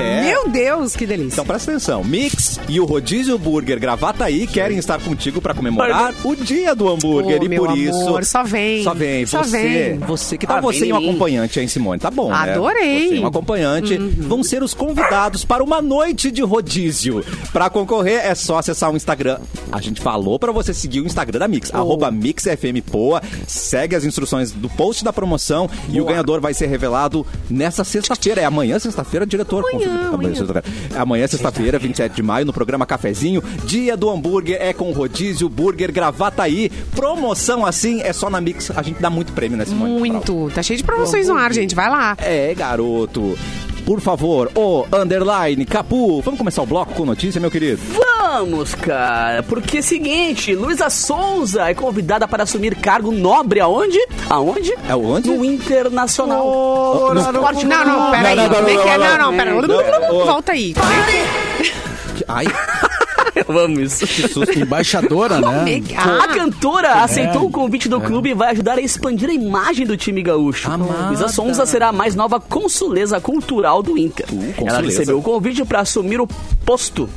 [0.00, 0.22] É.
[0.22, 1.34] Meu Deus, que delícia.
[1.34, 6.34] Então presta atenção, Mix e o Rodízio Burger Gravataí querem estar contigo para comemorar o
[6.36, 8.82] dia do hambúrguer Ô, e meu por isso amor, só vem.
[8.82, 9.98] só vem Só você, vem.
[9.98, 12.00] você que tal Ah, você vem e um acompanhante, hein, Simone?
[12.00, 12.52] Tá bom, né?
[12.52, 13.08] Adorei.
[13.08, 17.24] Você e um acompanhante vão ser os convidados para uma noite de rodízio.
[17.52, 19.38] Para concorrer é só acessar o Instagram.
[19.70, 23.22] A gente falou para você seguir o Instagram da Mix, arroba MixFMPoa.
[23.46, 27.26] Segue as instruções do post da promoção e o ganhador vai ser revelado
[27.62, 28.40] nessa sexta-feira.
[28.40, 29.64] É amanhã, sexta-feira, diretor.
[29.72, 30.34] Amanhã, amanhã.
[30.34, 30.64] sexta-feira.
[30.94, 33.42] É amanhã, sexta-feira, 27 de maio, no programa Cafezinho.
[33.64, 36.70] Dia do hambúrguer é com rodízio Burger Gravataí.
[36.94, 38.70] Promoção assim é só na Mix.
[38.72, 39.92] A gente dá muito prêmio, né, Simone?
[39.92, 40.50] Muito.
[40.54, 41.74] Tá cheio de promoções no ar, gente.
[41.74, 42.16] Vai lá.
[42.18, 43.38] É, garoto.
[43.84, 46.20] Por favor, o underline Capu.
[46.22, 47.80] Vamos começar o bloco com notícia, meu querido?
[47.92, 49.42] Vamos, cara.
[49.42, 53.98] Porque é o seguinte, Luísa Souza é convidada para assumir cargo nobre aonde?
[54.30, 54.72] Aonde?
[54.88, 55.28] É onde?
[55.30, 56.44] No Internacional.
[56.46, 58.36] No- no esporte Não, não, peraí.
[58.36, 58.98] Não, não, Como é que é?
[58.98, 60.00] não, Não, não, não, pera.
[60.08, 60.26] não.
[60.26, 60.74] Volta aí.
[60.74, 60.92] Como
[63.48, 63.58] é é?
[63.58, 63.98] Ai, Vamos.
[63.98, 64.58] que susto.
[64.58, 65.82] Embaixadora, é né?
[65.96, 69.86] A Ah, cantora aceitou o convite do clube e vai ajudar a expandir a imagem
[69.86, 70.70] do time gaúcho.
[70.70, 71.08] Amada.
[71.08, 74.26] Luísa Sonza será a mais nova consuleza cultural do Inter.
[74.30, 74.82] Ela consuleza.
[74.82, 76.28] recebeu o convite para assumir o
[76.64, 77.08] posto,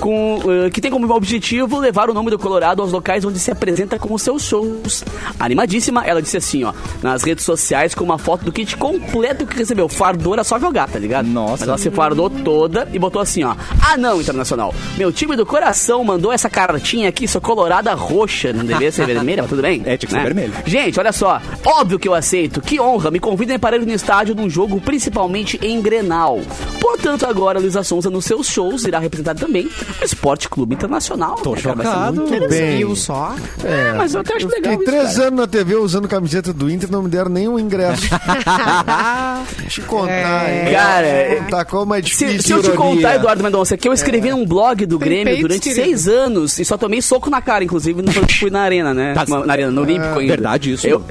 [0.00, 3.50] com, eh, que tem como objetivo levar o nome do Colorado aos locais onde se
[3.50, 5.04] apresenta com os seus shows.
[5.38, 9.56] Animadíssima, ela disse assim, ó, nas redes sociais com uma foto do kit completo que
[9.56, 9.88] recebeu.
[9.88, 11.26] Fardou era só jogar, tá ligado?
[11.26, 11.52] Nossa.
[11.60, 13.54] Mas ela se fardou toda e botou assim, ó.
[13.80, 14.74] Ah, não, Internacional.
[14.96, 15.61] Meu time do coração
[16.04, 18.52] mandou essa cartinha aqui, sou colorada roxa.
[18.52, 19.82] Não deveria ser vermelha, mas tudo bem.
[19.84, 20.52] É, tinha que ser vermelho.
[20.64, 21.40] Gente, olha só.
[21.64, 22.60] Óbvio que eu aceito.
[22.60, 23.10] Que honra.
[23.10, 26.40] Me convidem para ir no estádio num jogo, principalmente em Grenal.
[26.80, 29.68] Portanto, agora Luísa Sonza, nos seus shows, irá representar também
[30.00, 31.36] o Esporte Clube Internacional.
[31.36, 32.16] Tô Cara, ser chocado.
[32.22, 32.94] muito Muito bem.
[32.96, 33.34] Só?
[33.64, 34.74] É, mas eu até acho Eu legal.
[34.74, 35.28] isso, três cara.
[35.28, 38.02] anos na TV usando camiseta do Inter, não me deram nenhum ingresso.
[39.68, 40.72] Te contar, hein?
[40.72, 42.42] Cara, Tá como é Se, difícil.
[42.42, 42.94] se eu te ironia.
[42.94, 45.84] contar, Eduardo Mendonça, que eu escrevi num blog do Tem Grêmio durante querido.
[45.84, 49.14] seis anos e só tomei soco na cara, inclusive, quando fui na arena, né?
[49.14, 50.32] Tá- Na arena, no Olímpico ainda.
[50.32, 50.86] verdade isso?
[50.86, 51.04] Eu...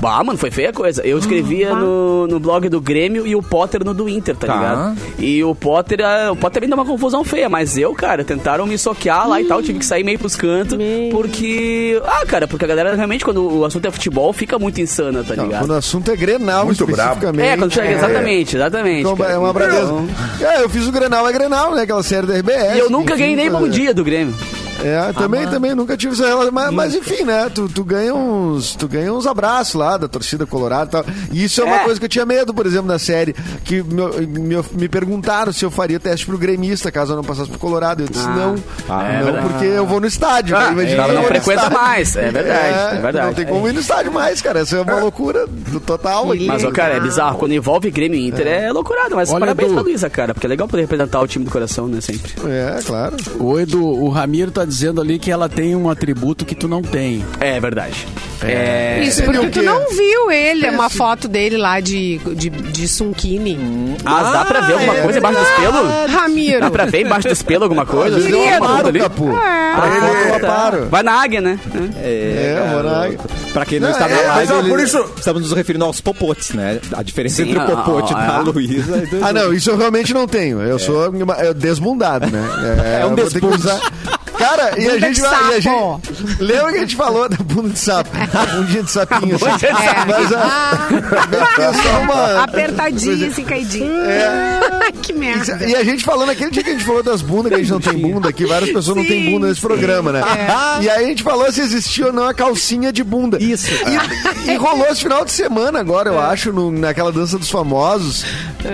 [0.00, 1.02] Bah, mano, foi feia a coisa.
[1.06, 4.54] Eu escrevia no, no blog do Grêmio e o Potter no do Inter, tá, Tá.
[4.54, 4.96] ligado?
[5.18, 8.66] E o Potter, ah, o Potter me deu uma confusão feia, mas eu, cara, tentaram
[8.66, 10.78] me soquear lá e tal, tive que sair meio pros cantos,
[11.10, 12.00] porque...
[12.06, 15.34] Ah, cara, porque a galera realmente, quando o assunto é futebol, fica muito insana, tá
[15.34, 15.60] Não, ligado?
[15.62, 17.46] quando o assunto é Grenal, Muito especificamente.
[17.48, 19.00] É, quando chega, exatamente, exatamente.
[19.00, 19.32] Então, cara.
[19.32, 19.82] é uma bradeza.
[19.82, 20.06] Então,
[20.50, 21.82] É, eu fiz o Grenal, é Grenal, né?
[21.82, 22.76] Aquela série da RBS.
[22.76, 23.50] E eu nunca enfim, ganhei nem é.
[23.50, 24.34] bom dia do Grêmio.
[24.84, 26.52] É, também, também nunca tive essa relação.
[26.52, 27.50] Mas, mas, enfim, né?
[27.52, 28.74] Tu, tu ganha uns.
[28.76, 31.04] Tu ganha uns abraços lá da torcida colorada e tal.
[31.32, 31.84] E isso é uma É.
[31.84, 33.34] coisa que eu tinha medo, por exemplo, na série.
[33.64, 37.48] Que me, me, me perguntaram se eu faria teste pro gremista, caso eu não passasse
[37.50, 38.02] pro Colorado.
[38.02, 38.54] Eu disse não.
[38.88, 40.56] Ah, não, porque eu vou no estádio.
[40.56, 40.72] Ah, né?
[40.82, 41.78] Imagina eu não frequenta estádio.
[41.78, 43.26] mais, é verdade, é verdade.
[43.26, 44.60] Não tem como ir no estádio mais, cara.
[44.62, 46.30] Isso é uma loucura do total.
[46.32, 46.46] aqui.
[46.46, 47.38] Mas, ó, cara, é bizarro.
[47.38, 49.16] Quando envolve Grêmio e Inter, é, loucurado.
[49.16, 49.74] Mas Olha, parabéns Edu.
[49.74, 50.34] pra Luísa, cara.
[50.34, 52.00] Porque é legal poder representar o time do coração, né?
[52.00, 52.32] Sempre.
[52.46, 53.16] É, claro.
[53.40, 56.82] O Edu, o Ramiro tá dizendo ali que ela tem um atributo que tu não
[56.82, 57.24] tem.
[57.40, 58.06] É verdade.
[58.42, 59.00] É.
[59.02, 63.96] Isso, Seria porque tu não viu ele, uma foto dele lá de, de, de Sunkini.
[64.04, 66.10] Mas dá pra ver alguma é coisa embaixo dos pelos?
[66.12, 66.60] Ramiro.
[66.60, 68.18] Dá pra ver embaixo dos pelos alguma coisa?
[68.98, 69.30] Capu.
[69.30, 69.66] É.
[69.76, 70.46] Pra Ah, tá.
[70.46, 70.86] aparo.
[70.88, 71.58] Vai na águia, né?
[71.96, 73.10] É, É, morar.
[73.52, 75.84] Pra quem não, Não, está na é, live, mas, ele- por isso- estamos nos referindo
[75.84, 76.78] aos popotes, né?
[76.92, 78.40] A diferença Sim, entre o ah, popote ah, da ah.
[78.40, 79.24] Luísa e do...
[79.24, 80.60] Ah, não, isso eu realmente não tenho.
[80.60, 81.06] Eu sou
[81.38, 82.46] é desbundado, né?
[83.00, 83.28] É um eu
[84.46, 85.50] Cara, e a gente vai.
[85.50, 88.10] e a gente, lembra que a gente falou da bunda de sapo?
[88.54, 89.34] Bundinha de sapinho.
[89.34, 89.44] assim.
[89.44, 90.06] Bunda de sapo.
[90.06, 92.42] Mas a, é só uma.
[92.44, 93.92] Apertadinho, assim, caidinho.
[95.02, 95.66] que merda.
[95.66, 97.70] E a gente falando, aquele dia que a gente falou das bundas, que a gente
[97.70, 100.20] não tem bunda, que várias pessoas não têm Sim, bunda nesse programa, né?
[100.20, 100.84] É.
[100.84, 103.38] E aí a gente falou se existia ou não a calcinha de bunda.
[103.42, 103.68] Isso.
[104.46, 106.12] E, e rolou esse final de semana agora, É.
[106.14, 108.24] eu acho, no- naquela dança dos famosos.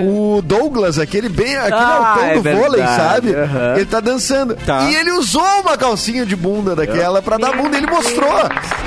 [0.03, 3.35] O Douglas, aquele bem, aquele Ah, altão é do vôlei, verdade, sabe?
[3.35, 3.75] aham.
[3.77, 4.55] Ele tá dançando.
[4.67, 4.89] Tá.
[4.91, 7.77] E ele usou uma calcinha de bunda daquela pra dar bunda.
[7.77, 8.33] Ele mostrou.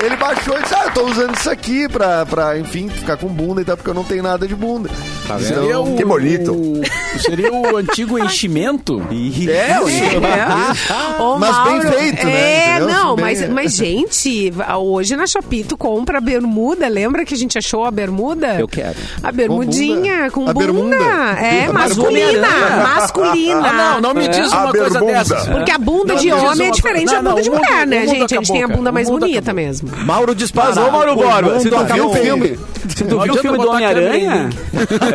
[0.04, 3.28] Ele baixou e disse: Ah, eu tô usando isso aqui pra, pra, enfim, ficar com
[3.28, 4.90] bunda e tal, porque eu não tenho nada de bunda.
[5.28, 5.48] Tá vendo?
[5.48, 6.52] Seria o, Que bonito.
[6.54, 6.82] o-
[7.20, 9.02] seria o antigo enchimento.
[9.50, 11.22] É, é.
[11.22, 12.34] Ô, Mas bem feito, né?
[12.36, 12.88] É, Entendeu?
[12.96, 16.88] não, Bem- mas, mas, gente, hoje na Shopee tu compra bermuda.
[16.88, 18.56] Lembra que a gente achou a bermuda?
[18.60, 18.96] Eu quero.
[19.24, 20.66] A bermudinha com A bunda.
[20.66, 20.96] bermuda.
[20.96, 22.48] É, A masculina.
[22.48, 22.76] bermuda.
[22.96, 23.68] Masculina.
[23.68, 25.14] Ah, não, não me diz A uma coisa bermuda.
[25.14, 25.48] dessas.
[25.48, 27.90] Porque a bunda Não de homem é diferente da bunda Não, de o mulher, mundo-
[27.90, 28.34] né, o mundo gente?
[28.34, 29.56] A gente tem a bunda mais O bonita acabou.
[29.56, 29.90] mesmo.
[30.06, 30.76] Mauro dispara.
[30.76, 32.60] Mauro O Borba, tu viu o filme...
[32.96, 34.50] Tu viu o filme do Homem-Aranha...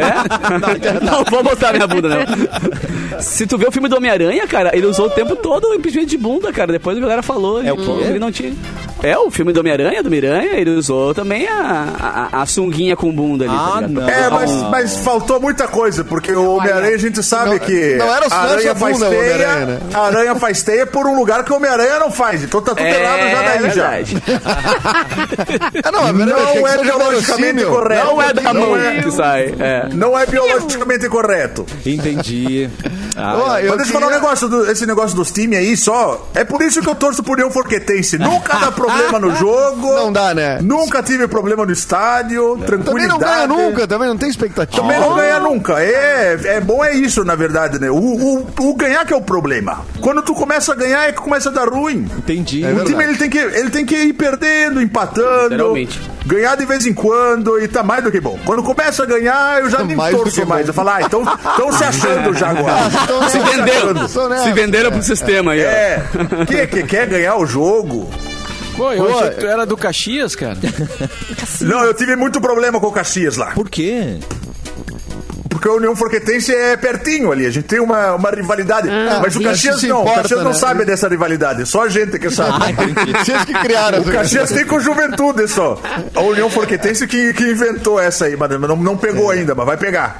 [0.00, 1.04] É?
[1.04, 3.20] Não, vou mostrar minha bunda, não.
[3.20, 6.10] Se tu vê o filme do Homem-Aranha, cara, ele usou o tempo todo o impedimento
[6.10, 6.72] de bunda, cara.
[6.72, 7.90] Depois a galera falou É o quê?
[8.04, 8.52] Ele não tinha...
[9.02, 13.10] É, o filme do Homem-Aranha, do Miranha, ele usou também a, a, a sunguinha com
[13.12, 13.54] bunda ali.
[13.56, 14.08] Ah, tá não.
[14.08, 17.94] É, mas, um- mas faltou muita coisa, porque o Homem-Aranha a gente sabe Não, que
[17.96, 19.78] não era a só aranha faz bunda, o teia, né?
[19.94, 22.42] a aranha faz teia por um lugar que o Homem-Aranha não faz.
[22.44, 23.88] Então tá tudo errado já daí já.
[23.90, 24.22] verdade.
[25.84, 28.06] Ah, não, a verdade Não é biologicamente correto.
[28.06, 29.02] Não é da mão é.
[29.02, 29.54] que sai.
[29.58, 29.88] É.
[29.94, 31.64] Não é biologicamente correto.
[31.86, 32.68] Entendi.
[33.16, 36.28] Ah, Mas eu deixa eu falar um negócio, do- esse negócio dos times aí só.
[36.34, 38.18] É por isso que eu torço por União Forquetense.
[38.18, 38.89] Nunca dá problema
[39.20, 39.94] no jogo.
[39.94, 40.58] Não dá, né?
[40.62, 42.58] Nunca tive problema no estádio.
[42.64, 43.08] Também Tranquilidade.
[43.08, 44.82] não ganha nunca, também não tem expectativa.
[44.82, 45.82] Também não ganha nunca.
[45.82, 47.90] É, é bom é isso, na verdade, né?
[47.90, 49.80] O, o, o ganhar que é o problema.
[50.00, 52.08] Quando tu começa a ganhar é que começa a dar ruim.
[52.18, 52.62] entendi.
[52.64, 52.90] É o verdade.
[52.90, 55.50] time ele tem, que, ele tem que ir perdendo, empatando.
[55.50, 56.00] Literalmente.
[56.26, 58.38] Ganhar de vez em quando e tá mais do que bom.
[58.44, 60.66] Quando começa a ganhar, eu já nem Mais torço mais.
[60.66, 60.70] bom.
[60.70, 62.90] Eu falo, ah, então estão se achando já agora.
[63.30, 64.08] Se venderam.
[64.08, 65.60] Se venderam pro sistema aí.
[65.60, 66.02] É,
[66.46, 68.10] quem é que quer ganhar o jogo?
[68.80, 70.56] Pô, eu Pô, achei que tu era do Caxias, cara.
[71.60, 73.50] Não, eu tive muito problema com o Caxias lá.
[73.50, 74.16] Por quê?
[75.50, 78.88] Porque a União Forquetense é pertinho ali, a gente tem uma, uma rivalidade.
[79.20, 80.56] Mas o Caxias não, importa, o Caxias não né?
[80.56, 82.72] sabe dessa rivalidade, só a gente que sabe.
[83.22, 84.00] Vocês que criaram.
[84.00, 85.78] O Caxias tem com juventude só.
[86.14, 89.76] A União Forquetense que, que inventou essa aí, mas não, não pegou ainda, mas vai
[89.76, 90.18] pegar.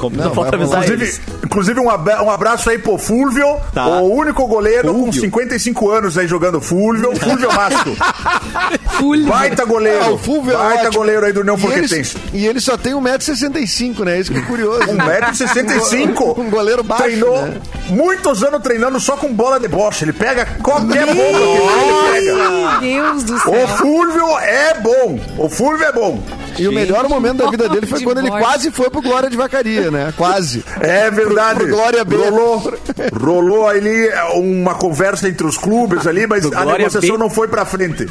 [0.00, 1.18] Não, Falta avisar eles.
[1.18, 3.86] Inclusive, inclusive um, abra- um abraço aí pro Fúlvio, Tá.
[3.86, 5.20] o único goleiro com Fúlvio.
[5.20, 7.96] 55 anos aí jogando Fúlvio, Fúlvio Mastro.
[8.98, 9.26] Fulho.
[9.26, 10.04] Baita goleiro.
[10.04, 10.92] Ah, o Fulvio é Baita ótimo.
[10.98, 12.16] goleiro aí do União E ele, Forquetense.
[12.32, 14.20] e ele só tem 1,65m, né?
[14.20, 14.80] Isso que é curioso.
[14.88, 16.38] 1,65m.
[16.38, 17.54] Um goleiro baixo, Treinou né?
[17.88, 20.04] muitos anos treinando só com bola de bocha.
[20.04, 22.80] Ele pega qualquer bomba que ele pega.
[22.80, 23.68] Meu Deus do O céu.
[23.68, 25.20] Fúlvio é bom.
[25.38, 26.22] O Fúlvio é bom.
[26.58, 28.42] E o melhor momento da vida dele foi De quando ele bote.
[28.42, 30.12] quase foi pro Glória de Vacaria, né?
[30.16, 30.64] Quase.
[30.80, 31.58] É verdade.
[31.60, 32.16] Pro- pro Glória B.
[32.16, 32.72] Rolou,
[33.20, 37.18] rolou ali uma conversa entre os clubes ali, mas a Glória negociação B.
[37.22, 38.06] não foi pra frente.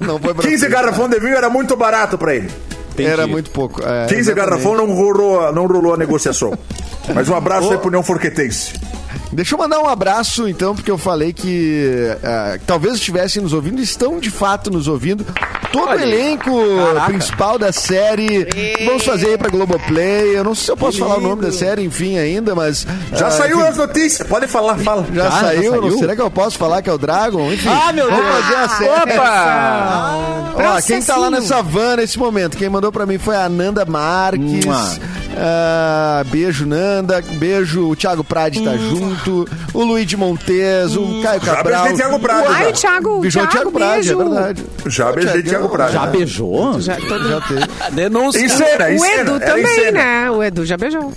[0.00, 0.72] Não foi pra 15 frente.
[0.72, 2.50] garrafão de vinho era muito barato pra ele.
[2.92, 3.08] Entendi.
[3.08, 3.80] Era muito pouco.
[3.82, 4.34] É, 15 exatamente.
[4.50, 6.56] garrafão não rolou, não rolou a negociação.
[7.14, 8.72] Mas um abraço aí pro União Forquetense.
[9.32, 13.80] Deixa eu mandar um abraço, então, porque eu falei que ah, talvez estivessem nos ouvindo,
[13.80, 15.24] estão de fato nos ouvindo.
[15.70, 16.50] Todo o elenco
[17.06, 18.48] principal da série.
[18.86, 20.36] Vamos fazer aí pra Globoplay.
[20.36, 22.86] Eu não sei se eu posso falar o nome da série, enfim, ainda, mas.
[23.12, 24.26] Já ah, saiu enfim, as notícias.
[24.26, 25.06] Pode falar, fala.
[25.12, 25.30] Já, Já?
[25.30, 25.72] Já saiu?
[25.72, 25.98] Não- saiu?
[25.98, 27.52] será que eu posso falar que é o Dragon?
[27.52, 27.68] Enfim.
[27.68, 28.36] Ah, meu vamos Deus.
[28.36, 29.12] fazer a série.
[29.12, 30.48] Opa!
[30.54, 32.56] Ó, quem tá lá nessa van nesse momento?
[32.56, 34.64] Quem mandou pra mim foi a Nanda Marques.
[34.64, 34.98] Mua.
[35.40, 37.22] Ah, beijo, Nanda.
[37.34, 39.48] Beijo, o Thiago Prade tá junto.
[39.72, 41.82] O Luiz Montes, o Caio Já Cabral.
[41.84, 42.46] beijei Thiago Prado.
[42.48, 42.68] Ai, já.
[42.68, 43.20] o Thiago.
[43.20, 44.18] Beijou o Thiago Prade, é beijo.
[44.18, 44.64] verdade.
[44.86, 45.92] Já beijei Thiago Prado.
[45.92, 46.80] Já beijou?
[46.80, 47.60] Já, todo- Já teve.
[47.92, 48.40] Denúncia.
[48.40, 49.20] Em cena, em O cena.
[49.20, 49.92] Edu em também, cena.
[49.92, 50.30] né?
[50.30, 51.12] O Edu já beijou.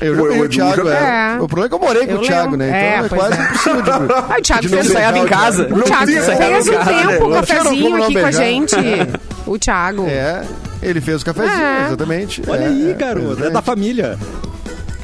[0.00, 1.34] Eu já O- o Thiago, já- é.
[1.36, 1.40] É.
[1.40, 2.56] O problema é que eu morei com Eu o Thiago, lembro.
[2.58, 2.66] né?
[2.68, 3.44] Então É, é, quase é.
[3.44, 3.90] impossível de.
[3.92, 5.62] Ah, o Thiago fez, ensaiava em casa.
[5.70, 7.06] o Thiago fez um em casa, né?
[7.12, 8.74] tempo um cafezinho aqui com a gente.
[9.46, 10.06] O Thiago.
[10.08, 10.42] É,
[10.82, 11.86] ele fez o cafezinho, É.
[11.86, 12.42] exatamente.
[12.46, 13.44] Olha É, aí, é, garoto.
[13.44, 14.18] É da família.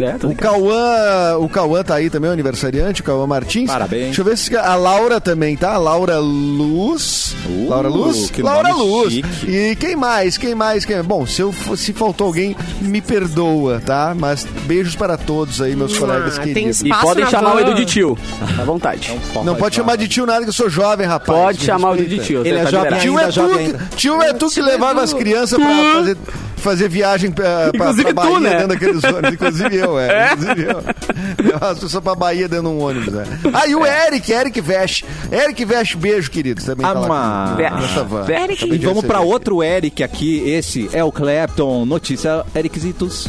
[0.01, 0.35] É, O.
[0.35, 3.67] Cauã, o Cauã tá aí também, o aniversariante, o Cauã Martins.
[3.69, 4.05] Parabéns.
[4.07, 5.73] Deixa eu ver se a Laura também, tá?
[5.73, 7.35] A Laura Luz.
[7.47, 8.31] Uh, Laura Luz?
[8.31, 9.13] que Laura nome Luz.
[9.15, 9.51] chique.
[9.51, 10.37] E quem mais?
[10.37, 10.85] Quem mais?
[10.85, 11.03] Quem...
[11.03, 14.15] Bom, se, eu, se faltou alguém, me perdoa, tá?
[14.19, 16.81] Mas beijos para todos aí, meus colegas Ah, queridos.
[16.81, 17.61] tem E podem na chamar o van.
[17.63, 18.19] Edu de tio.
[18.59, 19.13] À vontade.
[19.45, 21.39] Não pode chamar de tio nada que eu sou jovem, rapaz.
[21.39, 22.47] Pode chamar o Edu de tio.
[22.47, 23.03] Ele tá é jovem liberado.
[23.03, 23.89] Tio é, tu, que- ainda.
[23.97, 26.17] tio é tu que Tio levava as crianças pra fazer,
[26.59, 28.51] fazer viagem pra, pra, Inclusive pra tu, Bahia né?
[28.51, 29.33] dentro daqueles ônibus.
[29.33, 30.33] Inclusive eu, é.
[30.33, 31.45] Inclusive eu.
[31.45, 33.25] Levava as pessoas pra Bahia dentro de um ônibus, né?
[33.53, 35.05] Ah, e o Eric, Eric Vesh.
[35.31, 36.63] Eric Vesh, beijo, querido.
[36.63, 38.23] Também tá lá nessa van.
[38.23, 40.49] Acabei E vamos pra outro Eric aqui.
[40.49, 41.85] Esse é o Clapton.
[41.85, 43.29] Notícia Eriquizitos.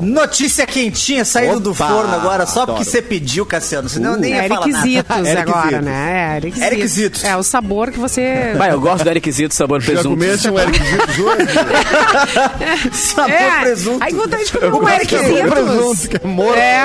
[0.00, 2.84] Notícia quentinha saindo do Opa, forno agora, só porque adoro.
[2.84, 3.88] você pediu, Cassiano.
[3.88, 4.78] Senão eu nem ia É falar nada.
[4.86, 5.52] Eriquizitos Eriquizitos.
[5.54, 6.32] agora, né?
[6.32, 6.72] É, Eriquizitos.
[6.72, 7.24] Eriquizitos.
[7.24, 8.54] É o sabor que você...
[8.56, 10.08] Vai, eu gosto do Eriquisito sabor Já presunto.
[10.10, 11.46] comesse um Eric Zitos hoje?
[12.92, 14.04] Sabor É, presunto.
[14.04, 15.50] aí vontade de comer um Sabor Eriquizitos.
[15.50, 16.58] presunto, que é morto.
[16.58, 16.84] É.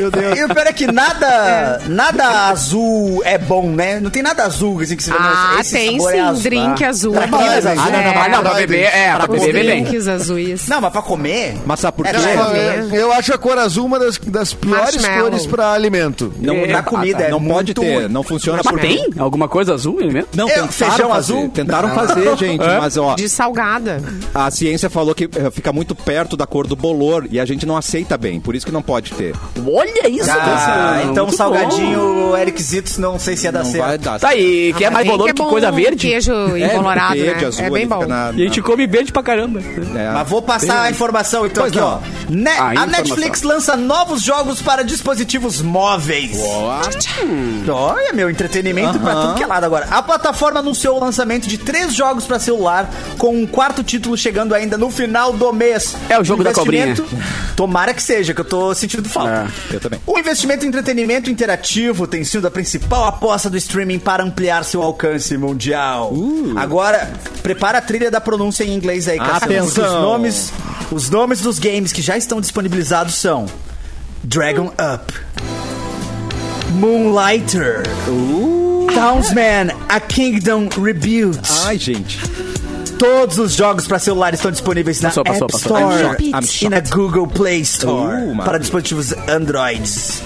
[0.00, 0.38] Meu Deus.
[0.38, 4.00] E o pior é que nada, nada azul é bom, né?
[4.00, 6.20] Não tem nada azul assim que você vê, Ah, não, esse tem sabor sim, é
[6.22, 6.42] azul.
[6.42, 6.88] drink Ah.
[6.88, 7.12] azul.
[7.12, 7.70] Traquinas É.
[7.70, 8.28] Ah, não, não, É.
[8.28, 9.84] não, pra beber, é, pra beber bem.
[9.84, 10.66] drinks azuis.
[10.68, 11.56] Não, mas pra comer?
[11.64, 12.15] Mas sabe por É, quê?
[12.18, 12.88] Já é.
[12.92, 16.32] Eu acho a cor azul uma das, das piores cores pra alimento.
[16.38, 18.08] Não, É, não, a comida é não pode ter, ruim.
[18.08, 20.26] não funciona Mas por tem alguma coisa azul mesmo?
[20.34, 21.48] Não, É, tentaram feijão fazer, azul?
[21.48, 24.02] Tentaram fazer, gente, mas ó, De salgada.
[24.34, 27.64] a ciência falou que eh, fica muito perto da cor do bolor e a gente
[27.66, 29.34] não aceita bem, por isso que não pode ter.
[29.66, 33.86] Olha isso, Ah, então muito salgadinho, Eric Zitos, não sei se ia dar Não certo.
[33.86, 34.18] vai dar.
[34.20, 36.06] Tá aí, quer Ah, mais mas bolor tem que é coisa verde?
[36.08, 37.46] Queijo encolorado, verde, né?
[37.48, 38.06] azul, é bem bom.
[38.06, 39.60] na- E a gente come verde pra caramba.
[39.60, 40.10] É.
[40.12, 41.86] Mas vou passar a informação então Pois aqui, não.
[41.86, 41.98] ó.
[42.28, 43.04] Ne- Ah, a informação.
[43.04, 46.36] Netflix lança novos jogos para dispositivos móveis.
[47.68, 49.86] Olha, meu entretenimento pra tudo que é lado agora.
[49.90, 54.54] A plataforma anunciou o lançamento de três jogos pra celular, com um quarto título chegando
[54.54, 55.94] ainda no final do mês.
[56.08, 57.04] É o jogo da investimento-
[57.54, 59.46] Tomara que seja, que eu tô sentindo falta.
[59.72, 60.00] Eu também.
[60.06, 64.82] O investimento em entretenimento interativo tem sido a principal aposta do streaming para ampliar seu
[64.82, 66.12] alcance mundial.
[66.56, 67.10] Agora,
[67.42, 69.36] prepara a trilha da pronúncia em inglês aí, Cassiano,
[69.68, 69.84] Atenção.
[69.96, 70.52] Os nomes,
[70.90, 73.46] os nomes dos games que já estão disponibilizados são
[74.22, 75.12] Dragon Up,
[76.72, 77.82] Moonlighter,
[78.94, 81.38] Townsman, A Kingdom Rebuilt.
[81.64, 82.18] Ai, gente.
[82.98, 85.78] Todos os jogos para celular estão disponíveis na Passou, passou, App passou.
[85.78, 90.22] Store I'm shocked, I'm e na Google Play Store Uh, para dispositivos Androids.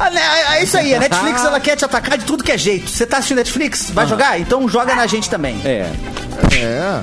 [0.00, 0.20] Ah, né,
[0.56, 2.88] É isso aí, a Netflix ela quer te atacar de tudo que é jeito.
[2.90, 3.90] Você tá assistindo Netflix?
[3.90, 4.40] Vai jogar?
[4.40, 5.60] Então joga na gente também.
[5.64, 5.90] É.
[6.56, 7.00] É.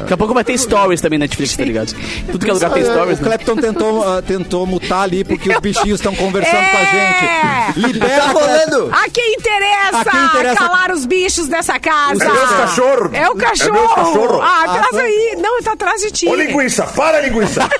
[0.00, 1.94] Daqui a pouco vai ter stories também na Netflix, tá ligado?
[2.30, 3.28] Tudo que é lugar tem stories, O né?
[3.28, 6.70] Clepton tentou, ah, tentou mutar ali porque os bichinhos estão conversando É.
[6.70, 7.80] com a gente.
[7.92, 8.90] Libera, Tá rolando!
[8.92, 12.24] A quem interessa, A quem interessa- calar os bichos dessa casa.
[12.24, 13.10] É meus cachorro.
[13.12, 13.76] É o cachorro.
[13.76, 14.40] É meus cachorro.
[14.42, 15.36] Ah, atrás aí.
[15.40, 16.26] Não, tá atrás de ti.
[16.28, 17.62] Ô linguiça, para linguiça!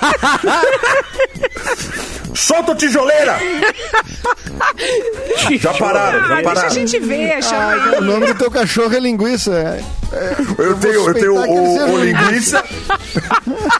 [2.34, 3.36] Solta o tijoleira!
[5.60, 6.70] Já pararam, Ah, já deixa a pararam.
[6.70, 7.96] gente ver, chama.
[7.98, 9.52] O nome do teu cachorro é linguiça.
[10.12, 12.62] É, Eu tenho, eu tenho que ele o, o linguiça,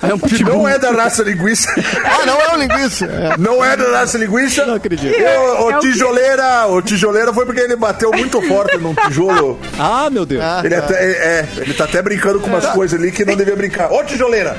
[0.02, 1.72] É um que não é da raça linguiça.
[2.04, 3.04] Ah, não é o linguiça.
[3.06, 3.36] É.
[3.38, 4.64] Não é da raça linguiça.
[4.66, 5.12] Não acredito.
[5.14, 5.88] o, É o o quê?
[5.90, 9.60] tijoleira, o tijoleira foi porque ele bateu muito forte num tijolo.
[9.78, 10.42] Ah, meu Deus.
[10.64, 13.92] Ele, até, é, ele tá até brincando com umas coisas ali que não devia brincar.
[13.92, 14.56] Ô, tijoleira,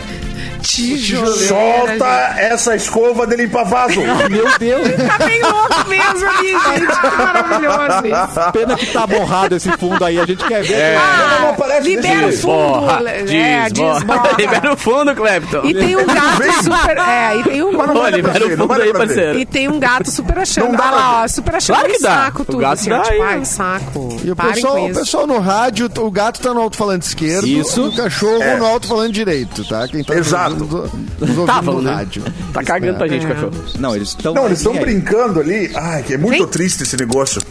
[0.64, 1.48] Tijoleira.
[1.48, 2.06] solta
[2.38, 4.00] essa escova de limpar vaso.
[4.30, 4.88] Meu Deus.
[5.18, 7.00] Tá bem louco mesmo ali, gente.
[7.00, 8.52] Que maravilhoso isso.
[8.52, 10.20] Pena que tá borrado esse fundo aí.
[10.20, 10.98] A gente quer ver.
[10.98, 12.90] Ah, não aparece libera o fundo.
[13.30, 14.32] É, desborra.
[14.38, 15.62] Libera o fundo, Clepton.
[15.64, 16.98] E tem um gato super.
[16.98, 17.72] É, e tem um.
[17.74, 19.40] Mas não Ô, vai dar pra libera o fundo aí, parceiro.
[19.40, 20.70] E tem um gato super achando.
[20.70, 22.10] Não dá Ah lá, ó, super achando Claro que dá.
[22.26, 22.58] saco O tudo.
[22.60, 23.22] gato assim, dá tipo, aí.
[23.22, 24.18] ai, saco.
[24.24, 27.48] E o pessoal, o pessoal no rádio, o gato tá no alto-falante esquerdo.
[27.48, 27.88] Isso.
[27.88, 29.88] O cachorro no alto-falante direito, tá?
[29.88, 30.53] Quem tá Exato.
[30.54, 30.92] Nos, nos
[31.22, 31.94] ouvindo Tava, no né?
[31.94, 32.24] rádio.
[32.54, 33.52] Tá cagando pra gente, cachorro.
[33.80, 34.34] Não, eles estão.
[34.34, 35.72] Não, eles estão brincando ali.
[35.76, 36.48] Ai, que é muito Vem.
[36.48, 37.42] triste esse negócio.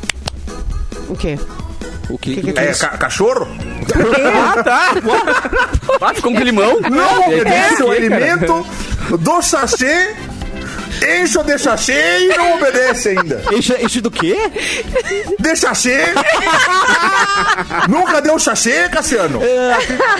[1.09, 1.38] O quê?
[2.11, 2.36] O que?
[2.36, 3.46] Que que É, ca- cachorro?
[4.44, 4.94] Ah, tá.
[6.00, 6.80] Ah, ficou um climão.
[6.90, 8.16] Não obedece o É, cara.
[8.16, 8.66] alimento
[9.18, 10.14] do sachê,
[11.05, 13.42] enche o de sachê e não obedece ainda.
[13.53, 14.36] Enche, enche do quê?
[15.38, 15.98] De sachê?
[17.88, 19.40] Nunca deu sachê, Cassiano?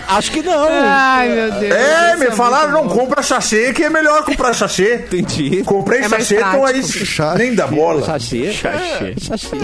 [0.09, 0.69] Acho que não.
[0.71, 1.73] Ai, meu Deus.
[1.75, 4.95] É, isso me falaram, não, compra sachê, que é melhor comprar sachê.
[5.13, 5.63] Entendi.
[5.65, 7.39] Comprei É sachê, então aí prático.
[7.39, 8.05] nem dá bola.
[8.05, 8.53] Sachê.
[8.53, 9.15] Sachê.
[9.21, 9.57] Sachê.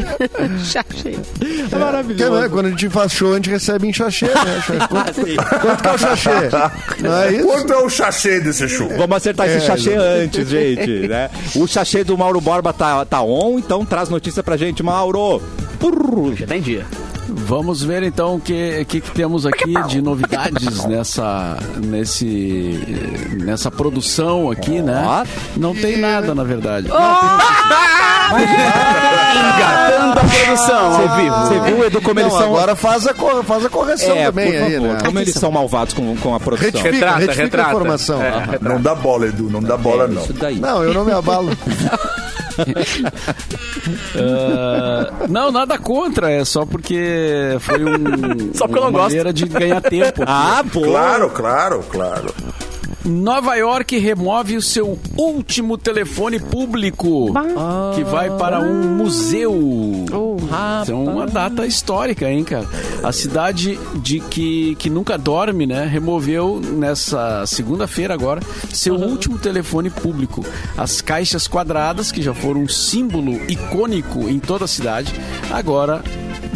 [0.64, 1.08] Chachê.
[1.10, 2.40] É Porque, maravilhoso.
[2.40, 4.32] né, quando a gente faz show, a gente recebe em chachê, né?
[4.88, 5.14] Quanto,
[5.60, 6.30] quanto que é o chachê?
[7.00, 7.44] Não é isso?
[7.46, 8.88] Quanto é o sachê desse show?
[8.96, 11.30] Vamos acertar esse sachê antes, gente, né?
[11.56, 15.42] O sachê do Mauro Borba tá, tá on, então traz notícia pra gente, Mauro.
[16.36, 16.86] Já tá em dia.
[17.30, 22.80] Vamos ver então o que, que, que temos aqui de novidades nessa, nesse,
[23.38, 25.02] nessa produção aqui, né?
[25.56, 26.88] Não tem nada, na verdade.
[28.28, 31.36] Engatando a produção ao vivo.
[31.46, 32.48] Você viu, Edu, como eles Não, são...
[32.54, 34.98] agora faz a, cor- faz a correção É, também aí, favor, né?
[35.04, 36.66] como eles são malvados com, com a produção.
[36.70, 37.68] Retifica, Retrata, retifica retrata.
[37.68, 38.22] a informação.
[38.22, 38.58] É.
[38.60, 40.22] Não dá bola, Edu, não dá bola, não.
[40.22, 40.58] Isso daí.
[40.58, 41.50] Não, eu não me abalo.
[44.16, 49.04] Ah, não, nada contra, é só porque foi um, Só porque eu uma não gosto.
[49.08, 50.24] maneira de ganhar tempo.
[50.26, 50.82] Ah, pô.
[50.82, 52.34] Claro, claro, claro.
[53.08, 57.32] Nova York remove o seu último telefone público,
[57.94, 59.54] que vai para um museu.
[60.82, 62.66] Isso é uma data histórica, hein, cara?
[63.02, 68.42] A cidade de que, que nunca dorme, né, removeu nessa segunda-feira agora
[68.72, 70.44] seu último telefone público.
[70.76, 75.14] As caixas quadradas, que já foram um símbolo icônico em toda a cidade,
[75.50, 76.02] agora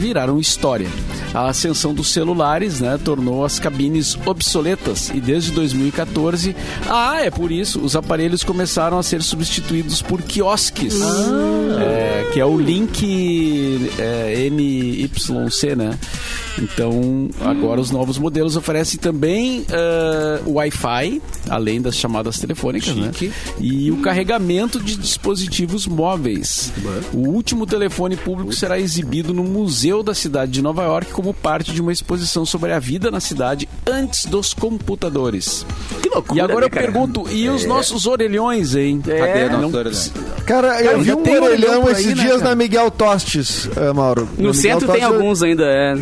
[0.02, 0.88] viraram história.
[1.32, 6.56] A ascensão dos celulares né, tornou as cabines obsoletas e desde 2014,
[6.88, 11.00] ah, é por isso, os aparelhos começaram a ser substituídos por quiosques,
[11.80, 15.96] é, que é o Link é, NYC, né?
[16.58, 19.64] Então, agora os novos modelos oferecem também
[20.46, 23.10] o Wi-Fi, além das chamadas telefônicas, né?
[23.60, 26.72] E o carregamento de dispositivos móveis.
[27.12, 31.72] O último telefone público será exibido no Museu da cidade de Nova York como parte
[31.72, 35.64] de uma exposição sobre a vida na cidade antes dos computadores.
[36.02, 36.82] Que loucura, E agora né, eu cara?
[36.86, 39.00] pergunto, e os nossos orelhões, hein?
[39.04, 39.92] Cadê Não- orelhão?
[40.46, 41.44] Cara, eu Cara, vi um tem orelhão
[41.80, 42.50] orelhão aí, esses né, dias cara?
[42.50, 44.22] na Miguel Tostes, eh, Mauro.
[44.36, 45.94] No Miguel centro tem Tostes, alguns ainda, é.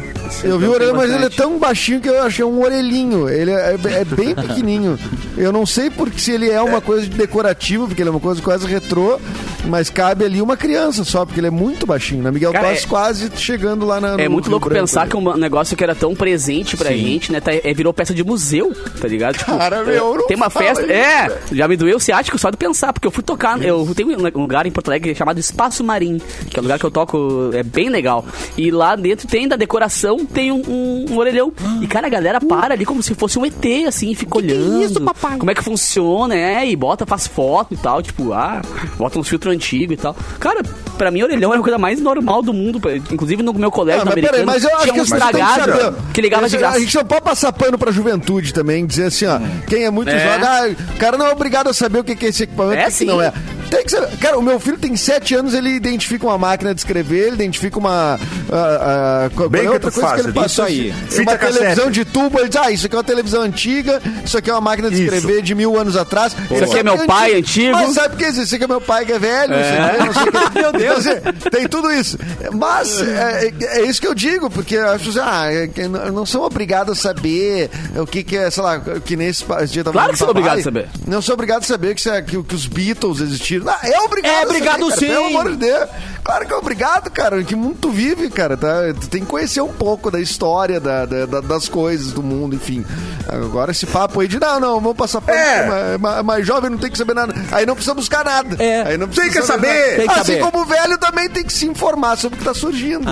[0.43, 3.28] Eu vi o orelhão, mas ele é tão baixinho que eu achei um orelhinho.
[3.28, 4.99] Ele é, é bem pequenininho.
[5.36, 8.20] Eu não sei porque se ele é uma coisa de decorativo, porque ele é uma
[8.20, 9.20] coisa quase retrô,
[9.66, 12.22] mas cabe ali uma criança só, porque ele é muito baixinho.
[12.22, 14.20] Na Miguel Cara, é- quase chegando lá na.
[14.20, 15.11] É muito Rio louco Branco pensar ali.
[15.11, 18.24] que um negócio que era tão presente pra gente, né, tá- é, virou peça de
[18.24, 19.38] museu, tá ligado?
[19.38, 20.82] Tipo, Cara, meu, não tem uma festa.
[20.82, 23.61] isso, é, já me doeu o ciático só de pensar, porque eu fui tocar.
[23.62, 26.84] Eu tenho um lugar em Porto Alegre chamado Espaço Marim, que é um lugar que
[26.86, 28.24] eu toco, é bem legal.
[28.56, 31.52] E lá dentro tem da decoração, tem um, um- um orelhão.
[31.80, 34.82] E, cara, a galera para ali como se fosse um ET, assim, e fica olhando.
[34.82, 35.38] isso, papai?
[35.38, 38.61] Como é que funciona, é, e bota, faz foto e tal, tipo, ah,
[38.96, 40.16] bota uns filtros antigos e tal.
[40.38, 40.62] Cara,
[40.96, 42.80] pra mim, orelhão era a coisa mais normal do mundo.
[43.11, 45.12] Inclusive no meu colégio Ah, mas americano, peraí, mas eu acho tinha que um que
[45.12, 45.94] estragado saber.
[46.14, 46.76] que ligava de graça.
[46.76, 50.11] A gente não pode passar pano pra juventude também, dizer assim, ó, quem é muito
[50.11, 50.18] É.
[50.18, 52.80] jovem, ah, o cara não é obrigado a saber o que que é esse equipamento,
[52.80, 53.32] É, que, que não é.
[53.70, 54.16] Tem que saber.
[54.18, 57.78] Cara, o meu filho tem 7 anos, ele identifica uma máquina de escrever, ele identifica
[57.78, 58.18] uma.
[58.52, 60.92] ah, qual Bem é que outra coisa faz, que ele isso passou aí.
[61.08, 61.58] Fita Uma cassete.
[61.58, 64.52] televisão de tubo, ele diz, ah, isso aqui é uma televisão antiga, isso aqui é
[64.54, 65.14] uma máquina de Isso.
[65.14, 66.36] escrever de mil anos atrás.
[66.50, 67.72] Isso aqui é meu pai antigo.
[67.72, 68.42] Mas sabe por que isso?
[68.42, 70.32] Isso aqui é meu pai que é velho, não sei o quê, não sei o
[70.52, 70.60] quê.
[70.60, 71.06] Meu Deus.
[71.06, 72.18] Então, assim, tem tudo isso.
[72.52, 76.26] Mas é, é- é isso que eu digo, porque as pessoas ah, é que não
[76.26, 79.72] são obrigadas a saber o que, que é, sei lá, que nem esse, pa- esse
[79.72, 80.88] dia tava Claro que são obrigados a saber.
[81.06, 83.59] Não são obrigados a saber que, isso é- que, que os Beatles existiram.
[83.66, 84.32] Ah, é obrigado.
[84.34, 85.06] É obrigado saber, cara, sim.
[85.08, 85.88] Pelo amor de Deus.
[86.22, 87.42] Claro que é obrigado, cara.
[87.42, 88.82] Que mundo tu vive, cara, tá?
[89.00, 92.54] Tu tem que conhecer um pouco da história da, da- da- das coisas do mundo,
[92.54, 92.84] enfim.
[93.26, 95.66] Agora esse papo aí de não, não, vamos passar pano, É.
[95.66, 97.34] mais, mais- mais jovem não tem que saber nada.
[97.50, 98.62] Aí não precisa buscar nada.
[98.62, 98.82] É.
[98.82, 99.66] Aí não Tem precisa que saber.
[99.68, 99.96] nada.
[99.96, 100.40] Tem que assim saber.
[100.40, 103.08] como o velho também tem que se informar sobre o que tá surgindo.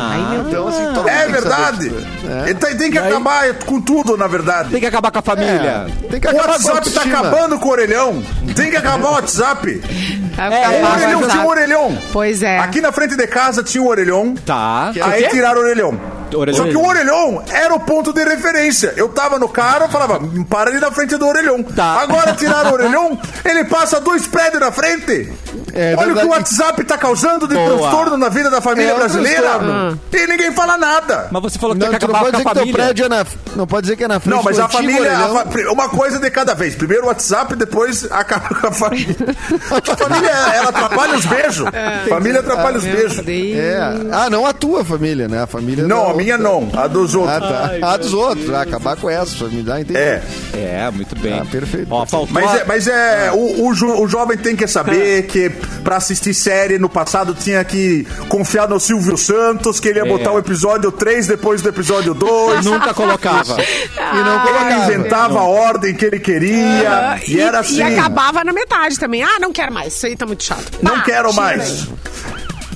[0.46, 1.92] então, assim, todo É tem saber verdade.
[2.28, 2.50] É.
[2.50, 4.70] Ele tem, tem que acabar com tudo, na verdade.
[4.70, 5.86] Tem que acabar com a família.
[5.88, 6.06] É.
[6.08, 7.18] Tem que O acabar com a WhatsApp tá autoestima.
[7.18, 8.22] acabando com o orelhão.
[8.54, 9.80] Tem que acabar o WhatsApp.
[10.38, 11.98] É, O orelhão tinha um orelhão.
[12.12, 12.58] Pois é.
[12.58, 14.34] Aqui na frente de casa tinha um orelhão.
[14.46, 14.92] Tá.
[15.02, 16.17] Aí tiraram o orelhão.
[16.36, 16.64] Orelhão.
[16.64, 18.92] Só que o orelhão era o ponto de referência.
[18.96, 21.62] Eu tava no carro, eu falava, para ali na frente do orelhão.
[21.62, 22.00] Tá.
[22.02, 25.32] Agora tiraram o orelhão, ele passa dois prédios na frente.
[25.74, 27.78] É Olha o que o WhatsApp tá causando de Boa.
[27.78, 29.42] transtorno na vida da família É um brasileira.
[29.42, 30.00] transtorno.
[30.12, 31.28] E ninguém fala nada.
[31.30, 32.72] Mas você falou que Não, tem que tu não acabar pode com a dizer que
[32.72, 32.84] teu família.
[32.84, 33.26] prédio é na,
[33.56, 36.30] não pode dizer que é na frente Não, mas a família, a uma coisa de
[36.30, 36.74] cada vez.
[36.74, 39.14] Primeiro o WhatsApp, depois acaba com a família.
[39.88, 41.68] A família, ela atrapalha os beijos.
[42.08, 43.22] família atrapalha os beijos.
[43.28, 43.78] É.
[44.12, 45.42] Ah, não a tua família, né?
[45.42, 47.34] A família Não, a minha não, a dos outros.
[47.36, 47.70] Ah, tá.
[47.92, 48.50] Ah, dos outros.
[48.52, 49.98] Ah, acabar com essa, pra me dar entender.
[49.98, 50.22] É.
[50.54, 51.38] É, muito bem.
[51.38, 51.86] Ah, perfeito.
[51.90, 52.28] Ó, faltou.
[52.32, 55.50] Mas a- é, mas é o, o, jo- o jovem tem que saber que
[55.82, 60.32] pra assistir série no passado tinha que confiar no Silvio Santos, que ele ia botar
[60.32, 62.64] o episódio 3 depois do episódio 2.
[62.64, 63.56] Nunca colocava.
[63.98, 64.84] E não Ele colocava.
[64.94, 66.90] inventava a ordem que ele queria.
[66.90, 67.76] Ah, E, era assim.
[67.76, 69.22] e acabava na metade também.
[69.22, 69.94] Ah, não quero mais.
[69.94, 70.78] Isso aí tá muito chato.
[70.82, 71.62] Não Pá, quero tira mais.
[71.82, 71.88] aí.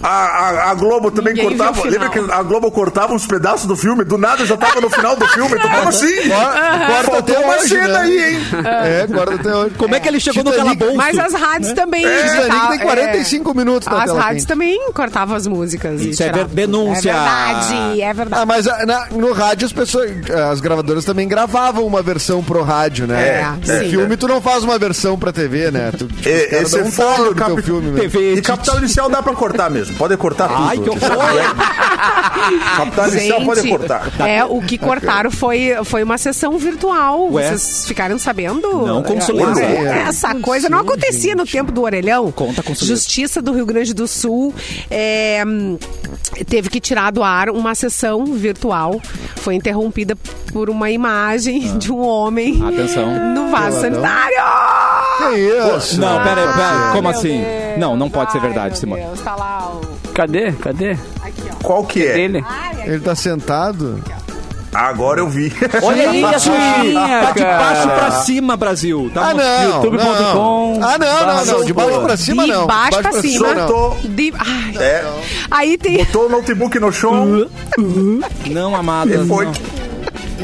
[0.02, 1.88] A, a- a Globo também Ninguém cortava.
[1.88, 4.04] Lembra que a Globo cortava uns pedaços do filme?
[4.04, 5.58] Do nada já tava no final do filme.
[5.58, 6.14] Tu, como assim?
[6.28, 7.98] Corta Faltou até uma hoje, cena né?
[8.00, 8.40] aí, hein?
[8.84, 9.74] É, guarda até hoje.
[9.76, 10.96] Como é que ele chegou no Titanic- calabouço?
[10.96, 12.04] Mas as rádios também.
[12.04, 14.48] É, Titanic tem 45 minutos na As tela rádios quente.
[14.48, 16.00] também cortavam as músicas.
[16.00, 17.10] e Isso é ver- denúncia.
[17.10, 18.42] É verdade, é verdade.
[18.42, 20.10] Ah, mas ah, na- no rádio as pessoas,
[20.50, 23.22] as gravadoras também gravavam uma versão pro rádio, né?
[23.40, 23.90] É, no sim.
[23.90, 25.92] filme tu não faz uma versão pra TV, né?
[25.96, 27.90] Tu, É, caras esse dão um no teu cap- filme.
[27.92, 27.98] mesmo.
[28.10, 28.34] TV.
[28.34, 29.91] E Capital Inicial dá pra cortar mesmo.
[29.98, 30.62] Pode cortar tudo.
[30.68, 31.02] Ai, que horror.
[32.76, 34.12] Capital Inicial pode cortar.
[34.26, 37.30] é, o que cortaram foi, foi uma sessão virtual.
[37.32, 37.48] Ué?
[37.48, 38.86] Vocês ficaram sabendo?
[38.86, 39.60] Não, consulado.
[39.60, 42.32] É, Essa coisa não acontecia no tempo do orelhão.
[42.32, 42.86] Conta, consulado.
[42.96, 44.54] Justiça do Rio Grande do Sul
[44.90, 45.42] é,
[46.48, 49.00] teve que tirar do ar uma sessão virtual.
[49.36, 50.16] Foi interrompida
[50.52, 53.34] por uma imagem de um homem Atenção.
[53.34, 54.36] no vaso sanitário.
[55.18, 55.34] Que
[55.78, 56.00] isso?
[56.00, 57.40] Não, pera, aí, pera, como Meu assim?
[57.40, 57.78] Deus.
[57.78, 59.02] Não, não pode ser verdade, Simone.
[59.02, 60.08] Deus, tá lá o...
[60.12, 60.52] Cadê?
[60.52, 60.96] Cadê?
[61.62, 62.12] Qual que é?
[62.14, 62.44] Dele.
[62.84, 64.02] Ele tá sentado?
[64.74, 65.52] Agora eu vi.
[65.82, 69.10] Olha aí, a Tá de baixo pra cima, Brasil.
[69.12, 69.62] Tá Ah, no- não.
[69.82, 70.78] youtube.com.
[70.78, 70.88] não.
[70.88, 71.64] Ah, não, não, não.
[71.64, 72.66] De baixo pra cima, de não.
[72.66, 73.54] baixo pra cima.
[73.54, 73.68] não.
[73.68, 73.98] Soltou.
[74.02, 74.32] De...
[74.38, 74.76] Ai.
[74.82, 75.04] É.
[75.50, 75.98] Aí tem...
[75.98, 77.46] Botou o notebook no chão.
[78.46, 79.14] Não, amada.
[79.14, 79.44] E foi.
[79.46, 79.52] não.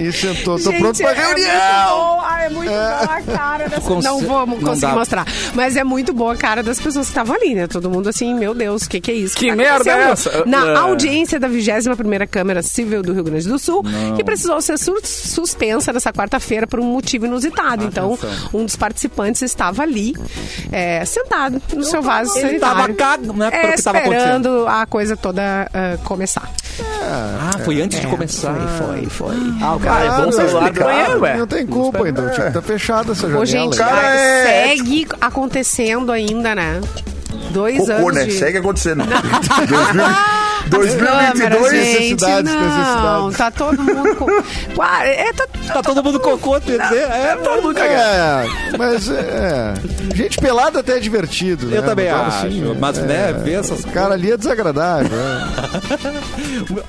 [0.01, 0.59] E sentou.
[0.59, 2.21] Tô Gente, pronto pra é muito reunião.
[2.23, 3.81] Ai, é muito boa a cara dessa...
[3.83, 4.95] cons- Não vou não conseguir dá.
[4.95, 5.27] mostrar.
[5.55, 7.67] Mas é muito boa a cara das pessoas que estavam ali, né?
[7.67, 9.37] Todo mundo assim, meu Deus, o que, que é isso?
[9.37, 10.45] Que tá merda é essa?
[10.47, 10.77] Na É.
[10.77, 13.83] audiência da 21ª Câmara Civil do Rio Grande do Sul,
[14.17, 17.85] que precisou ser su- suspensa nessa quarta-feira por um motivo inusitado.
[17.85, 18.19] Então,
[18.53, 20.15] um dos participantes estava ali,
[20.73, 22.77] é, sentado no seu vaso Ele sanitário.
[22.77, 26.51] tava cagando, né, É, que tava esperando a coisa toda ah, começar.
[27.03, 28.55] Ah, foi antes de começar.
[28.55, 29.37] Foi, foi, foi.
[29.63, 30.85] Ah, o cara é bom celular do explicado.
[30.85, 31.37] banheiro, ué.
[31.37, 32.25] Não tem culpa, então.
[32.31, 33.41] Tinha que estar fechada essa janela.
[33.43, 36.81] Ô, gente, Cara, é- segue acontecendo ainda, né?
[37.51, 38.25] Dois Cocô, anos né?
[38.27, 38.33] de...
[38.33, 39.05] Segue acontecendo.
[39.05, 40.05] 2000
[40.71, 41.75] Câmeras, gente,
[42.13, 43.37] necessidades, não, necessidades.
[43.39, 44.27] tá todo mundo com...
[44.75, 47.03] Qua- É, tá, Tá todo mundo cocô, quer dizer?
[47.03, 48.45] É, todo mundo É,
[48.79, 49.75] mas é.
[50.15, 51.67] Gente pelada até é divertido.
[51.67, 51.79] né?
[51.79, 52.47] Eu também Agora, acho.
[52.47, 55.11] assim, mas, é, né, ver essas O cara ali é desagradável.
[55.17, 55.89] é.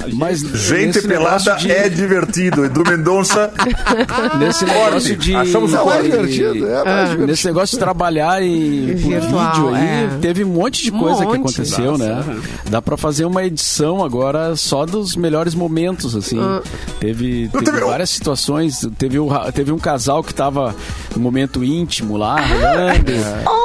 [0.13, 2.65] Mas Gente pelada de- é divertido.
[2.65, 3.51] Edu Mendonça,
[4.39, 5.35] Nesse negócio de.
[5.35, 7.27] Achamos Não é divertido, é mais divertido.
[7.27, 10.09] Nesse negócio de trabalhar em por Virtual, vídeo aí, é.
[10.21, 11.39] teve um monte de Um coisa que monte.
[11.39, 12.23] aconteceu, né?
[12.69, 13.68] Dá pra fazer uma edição
[14.03, 16.37] agora só dos melhores momentos, assim.
[16.99, 18.87] Teve, Eu teve teve- várias situações.
[18.97, 20.75] Teve, o teve um casal que tava
[21.15, 23.11] no momento íntimo lá, rolando.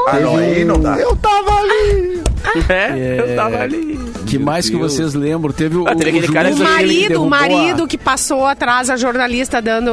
[0.08, 0.98] ah, não, aí não dá.
[0.98, 2.22] Eu tava ali.
[2.68, 3.98] É, eu tava ali.
[4.38, 4.92] Que mais que Deus.
[4.92, 5.52] vocês lembram?
[5.52, 7.98] Teve o, Ah, teve o cara O que- que marido, o derrubou a- marido que
[7.98, 9.92] passou atrás a jornalista dando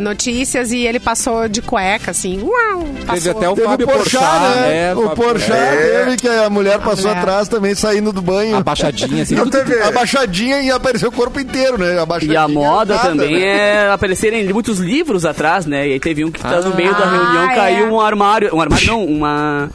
[0.00, 2.40] notícias e ele passou de cueca, assim.
[2.42, 2.84] Uau,
[3.14, 4.88] Teve até o Teve Fábio o Porchat, Porchat, né?
[4.90, 6.04] é, o Porchat É.
[6.04, 7.18] teve que a mulher passou mulher.
[7.18, 8.56] atrás também, saindo do banho.
[8.56, 9.34] abaixadinha, assim.
[9.34, 9.80] Não teve.
[9.82, 11.98] Abaixadinha e apareceu o corpo inteiro, né?
[11.98, 13.86] Abaixadinha, E a moda nada, também né?
[13.86, 15.88] é aparecerem muitos livros atrás, né?
[15.88, 17.54] E aí teve um que tá no meio da Ah, reunião, é.
[17.54, 18.54] caiu um armário.
[18.54, 19.70] Um armário não, uma.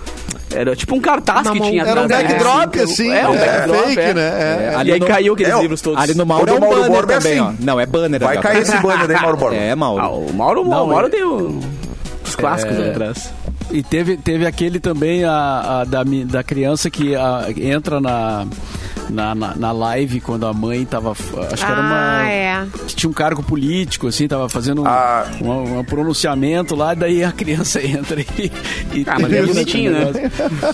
[0.55, 3.11] Era tipo um cartaz Uma que tinha Era um backdrop, assim.
[3.11, 3.83] É, um é, backdrop.
[3.85, 4.13] fake, é.
[4.13, 4.21] né?
[4.21, 4.69] É.
[4.71, 5.99] É, ali aí no- caiu aqueles livros todos.
[6.01, 7.55] Ali no Mauro é do um Mauro banner Borba também, assim.
[7.59, 7.63] ó.
[7.65, 8.19] Não, é banner.
[8.21, 9.55] Vai cair esse banner aí, Mauro Borba.
[9.63, 10.01] É, Mauro.
[10.03, 11.59] Ah, o Mauro, Não, o Mauro é- deu
[12.25, 12.89] os clássicos É.
[12.91, 13.31] atrás.
[13.71, 18.45] E teve, teve aquele também a, a da, da criança que a, entra na,
[19.09, 21.11] na, na, na live quando a mãe tava.
[21.11, 22.21] Acho que era uma.
[22.21, 22.65] Ah, é.
[22.87, 25.25] Tinha um cargo político, assim, tava fazendo um, Ah.
[25.41, 28.51] um- um pronunciamento lá, daí a criança entra e.
[28.93, 30.11] e Ah, mas é bonitinho, né?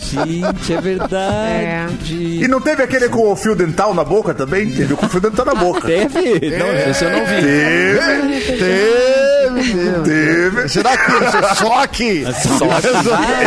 [0.01, 2.39] Gente, é verdade.
[2.43, 4.69] E não teve aquele com o fio dental na boca também?
[4.71, 5.88] Teve com o fio dental na boca.
[5.88, 6.57] Teve?
[6.57, 7.41] Não, Esse eu não vi.
[7.41, 9.28] Teve, Teve,
[9.64, 10.01] teve.
[10.03, 10.70] teve.
[10.70, 12.26] Será que esse é só que?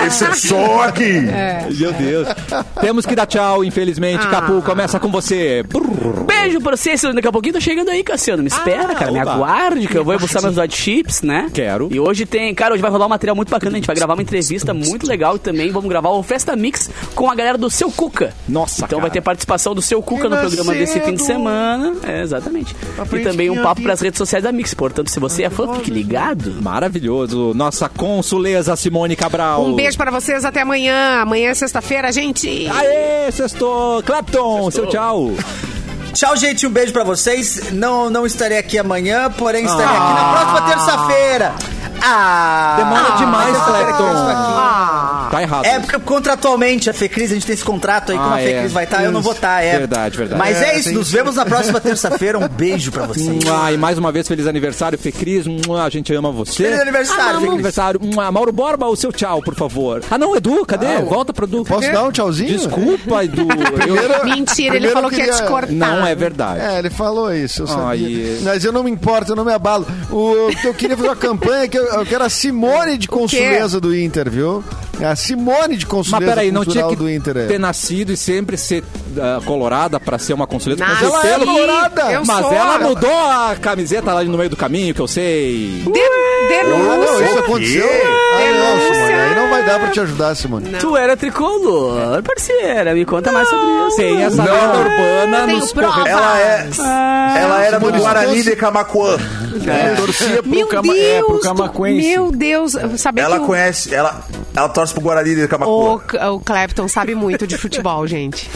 [0.06, 1.20] Esse é só aqui.
[1.78, 2.28] Meu Deus.
[2.80, 4.24] Temos que dar tchau, infelizmente.
[4.26, 4.30] Ah.
[4.30, 5.62] Capu, começa com você.
[6.26, 7.14] Beijo pra você, Cassiano.
[7.14, 8.42] Daqui a pouquinho tô chegando aí, Cassiano.
[8.42, 9.10] Me espera, cara.
[9.12, 9.32] Me oba.
[9.34, 11.48] aguarde, que eu vou buscar meus hot chips, né?
[11.52, 11.88] Quero.
[11.90, 13.72] E hoje tem, cara, hoje vai rolar um material muito bacana.
[13.72, 16.90] A gente vai gravar uma entrevista muito legal e também vamos gravar o Festa Mix
[17.14, 18.32] com a galera do Seu Cuca.
[18.48, 19.02] Nossa, Então cara.
[19.02, 21.26] vai ter participação do Seu Cuca no programa desse fim de cedo.
[21.26, 21.94] semana.
[22.06, 22.74] É, exatamente.
[23.12, 24.74] E também um papo pras redes sociais da Mix.
[24.74, 26.01] Portanto, se você é fã, fique ligado.
[26.60, 27.52] Maravilhoso.
[27.54, 29.64] Nossa consuleza Simone Cabral.
[29.64, 31.20] Um beijo pra vocês, até amanhã.
[31.20, 32.68] Amanhã é sexta-feira, gente.
[32.68, 34.02] Aê, sextou.
[34.02, 35.32] Clapton, seu tchau.
[36.14, 36.66] Tchau, gente.
[36.66, 37.72] Um beijo pra vocês.
[37.72, 40.14] Não, não estarei aqui amanhã, porém estarei aqui Ah.
[40.14, 41.52] na próxima terça-feira.
[42.04, 42.74] Ah!
[42.78, 44.08] Demora demais, que Clapton.
[44.08, 45.30] estou aqui.
[45.30, 45.64] Tá errado.
[45.64, 48.64] É porque contratualmente a Fecris, a gente tem esse contrato aí, como Ah, a Fecris
[48.64, 48.68] é.
[48.74, 49.78] vai estar, eu não vou estar, é.
[49.78, 50.38] Verdade, verdade.
[50.38, 51.16] Mas é, É, isso, nos isso.
[51.16, 52.38] vemos na próxima terça-feira.
[52.40, 53.38] Um beijo pra vocês.
[53.48, 55.46] Ah, e mais uma vez, feliz aniversário, Fê Cris.
[55.46, 56.64] Mua, A gente ama você.
[56.64, 57.52] Feliz aniversário, Feliz Fê Cris.
[57.54, 58.00] aniversário.
[58.32, 60.02] Mauro Borba, o seu tchau, por favor.
[60.10, 60.98] Ah, não, Edu, cadê?
[61.02, 61.64] Volta pro Edu.
[61.64, 61.92] Posso Cadê?
[61.92, 62.58] dar um tchauzinho?
[62.58, 63.42] Desculpa, Edu.
[63.42, 65.72] Eu- Primeiro- Mentira, ele falou eu que ia te queria- cortar.
[65.72, 66.60] Não é verdade.
[66.60, 67.86] É, ele falou isso, eu sabia.
[67.88, 68.38] Ai.
[68.42, 69.86] Mas eu não me importo, eu não me abalo.
[70.10, 73.80] O que eu queria fazer uma campanha que eu, eu quero a Simone de Consuleza
[73.80, 74.62] do Inter, viu?
[75.00, 77.36] É A Simone de Mas Consuleza peraí, não tinha que do Inter.
[77.36, 77.46] é.
[77.46, 78.84] ter nascido e sempre ser
[79.18, 80.84] ah, colorada pra ser uma consuleta.
[80.86, 82.12] Nasci, Mas ela, colorada.
[82.12, 82.52] eu mas sou.
[82.52, 85.82] ela mudou a camiseta lá no meio do caminho, que eu sei.
[86.52, 87.24] De- Ah, não, denúncia.
[87.24, 87.88] isso aconteceu?
[87.90, 88.38] Ah, não,
[88.78, 88.94] Denúncia.
[88.94, 89.12] Simone.
[89.14, 90.70] Aí não vai dar pra te ajudar, Simone.
[90.78, 92.94] Tu era tricolor, parceira.
[92.94, 93.96] Me conta mais sobre isso.
[93.96, 94.44] Tem essa Não.
[94.44, 96.08] lenda urbana Tenho nos prova.
[96.08, 96.68] Ela é.
[97.38, 99.16] ela era do Guarani de Camacuã.
[99.66, 102.08] É, torcia pro, Meu cama, Deus, é, pro Camaquense.
[102.08, 104.22] meu Deus, sabia Ela que o- conhece, ela,
[104.56, 106.00] ela torce pro Guarani de o, Camacuã.
[106.32, 108.50] o Clapton sabe muito de futebol, gente.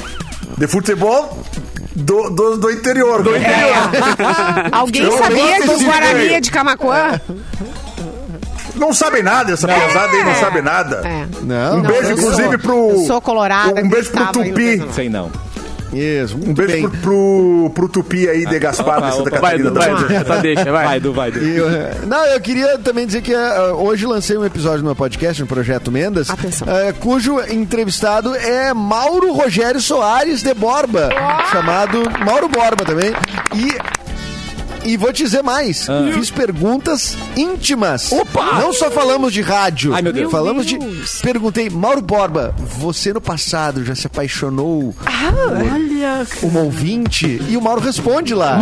[0.59, 1.39] De futebol
[1.95, 3.23] do, do, do interior.
[3.23, 3.73] Do É.
[4.73, 7.21] Alguém Eu sabia o desse Guarani é de Camacuã?
[8.77, 11.01] Não sabe nada, essa pesada aí não sabe nada.
[11.05, 11.27] É.
[11.43, 12.91] Não, Um não, beijo, eu inclusive, sou- pro.
[12.91, 14.85] eu sou colorada, Um beijo pro Tupi.
[14.95, 15.31] Sei não.
[15.93, 19.69] Isso, Um beijo pro, pro, pro Tupi aí de Gaspar de Santa opa, Vai, Catarina.
[19.71, 20.17] Edu, vai.
[20.17, 20.27] Edu.
[20.27, 20.85] Só deixa, vai.
[20.85, 21.29] Vai, Edu, vai.
[21.29, 21.39] Edu.
[21.45, 24.97] E, eh, não, eu queria também dizer que eh, hoje lancei um episódio no meu
[24.97, 26.69] podcast, no Projeto Mendas, Atenção.
[26.69, 31.09] eh, cujo entrevistado é Mauro Rogério Soares de Borba,
[31.53, 33.13] chamado Mauro Borba também.
[33.55, 34.06] E.
[34.87, 36.09] E vou te dizer mais, Ah.
[36.15, 38.13] fiz perguntas íntimas.
[38.13, 38.61] Opa!
[38.61, 39.93] Não só falamos de rádio.
[39.93, 40.31] Ai, meu Deus.
[40.31, 40.87] Falamos Meu de.
[40.87, 41.21] Deus.
[41.21, 47.43] Perguntei, Mauro Borba, você no passado já se apaixonou Olha, por uma ouvinte?
[47.49, 48.57] E o Mauro responde lá.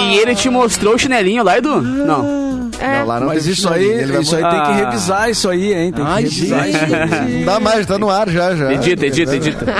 [0.00, 1.80] E ele te mostrou o chinelinho lá, Edu?
[1.80, 2.43] Não.
[2.80, 4.72] Não, lá não Mas isso aí, isso aí tem que Ah.
[4.86, 5.92] revisar isso aí, hein?
[5.92, 7.38] Tem que Ai, aí.
[7.38, 8.72] Não dá mais, tá no ar já, já.
[8.72, 9.64] Edita, edita, edita.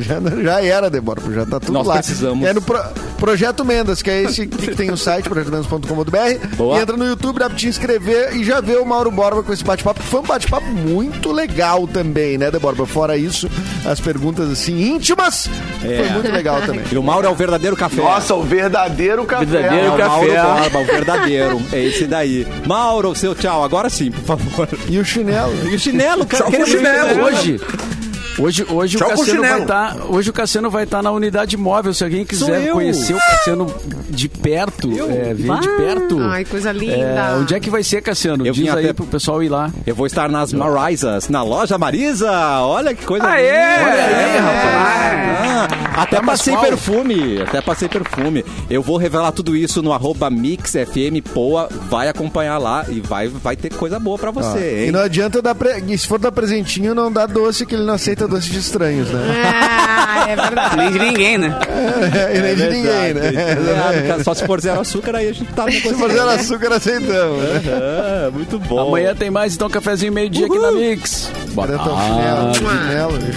[0.00, 1.94] Já, já era, Débora, já tá tudo Nós lá.
[1.94, 2.46] precisamos.
[2.46, 2.82] É, no, pro-
[3.20, 6.16] Projeto Mendas, que é esse que tem o site, projetomendas.com.br.
[6.76, 9.52] E entra no YouTube, dá pra te inscrever e já vê o Mauro Borba com
[9.52, 10.00] esse bate-papo.
[10.00, 12.86] que Foi um bate-papo muito legal também, né, De Borba?
[12.86, 13.48] Fora isso,
[13.84, 15.50] as perguntas assim íntimas,
[15.80, 16.82] foi muito legal também.
[16.90, 18.00] E o Mauro é o verdadeiro café.
[18.00, 19.44] Nossa, o verdadeiro café.
[19.44, 20.08] Verdadeiro é o café.
[20.42, 21.60] Mauro Borba, o verdadeiro.
[21.72, 22.46] É esse daí.
[22.66, 23.62] Mauro, seu tchau.
[23.62, 24.68] Agora sim, por favor.
[24.88, 25.52] E o chinelo?
[25.70, 26.50] E o chinelo, cara.
[26.50, 27.24] Tchau o chinelo.
[27.24, 27.60] Hoje.
[28.38, 31.10] Hoje, hoje, o Tchau com o Cassiano vai estar, hoje o Cassiano vai estar na
[31.10, 31.92] unidade móvel.
[31.92, 33.66] Se alguém quiser conhecer o Cassiano
[34.08, 36.18] de perto, é, ver de Ah, perto.
[36.22, 36.94] ai, coisa linda.
[36.94, 38.46] é, onde é que vai ser, Cassiano?
[38.46, 39.70] Eu Diz vim aí até- pro pessoal ir lá.
[39.86, 42.30] Eu vou estar nas Marisas, na loja Marisa.
[42.62, 43.42] Olha que coisa Aê!
[43.42, 43.90] linda.
[43.90, 45.90] Olha aí, rapaz.
[45.96, 46.64] Ah, até Tá, passei qual?
[46.64, 47.42] perfume.
[47.42, 48.44] Até passei perfume.
[48.70, 51.68] Eu vou revelar tudo isso no arroba MixFM Poa.
[51.90, 54.90] Vai acompanhar lá e vai, vai ter coisa boa pra você, E hein?
[54.92, 55.54] não adianta dar.
[55.54, 55.82] Pre...
[55.86, 59.10] e Se for dar presentinho, não dá doce, que ele não aceita doce de estranhos,
[59.10, 59.20] né?
[59.44, 60.76] Ah, é verdade.
[60.76, 61.58] Nem de ninguém, né?
[62.34, 63.36] e nem de ninguém, verdade.
[63.36, 64.04] né?
[64.04, 66.72] É, cara, Só se for zero açúcar, aí a gente tá Se for zero açúcar,
[66.72, 67.42] aceitamos.
[67.42, 67.62] né?
[68.26, 68.78] É, muito bom.
[68.88, 71.30] Amanhã tem mais, então, cafezinho meio-dia aqui na Mix.
[71.52, 73.36] Boa tarde.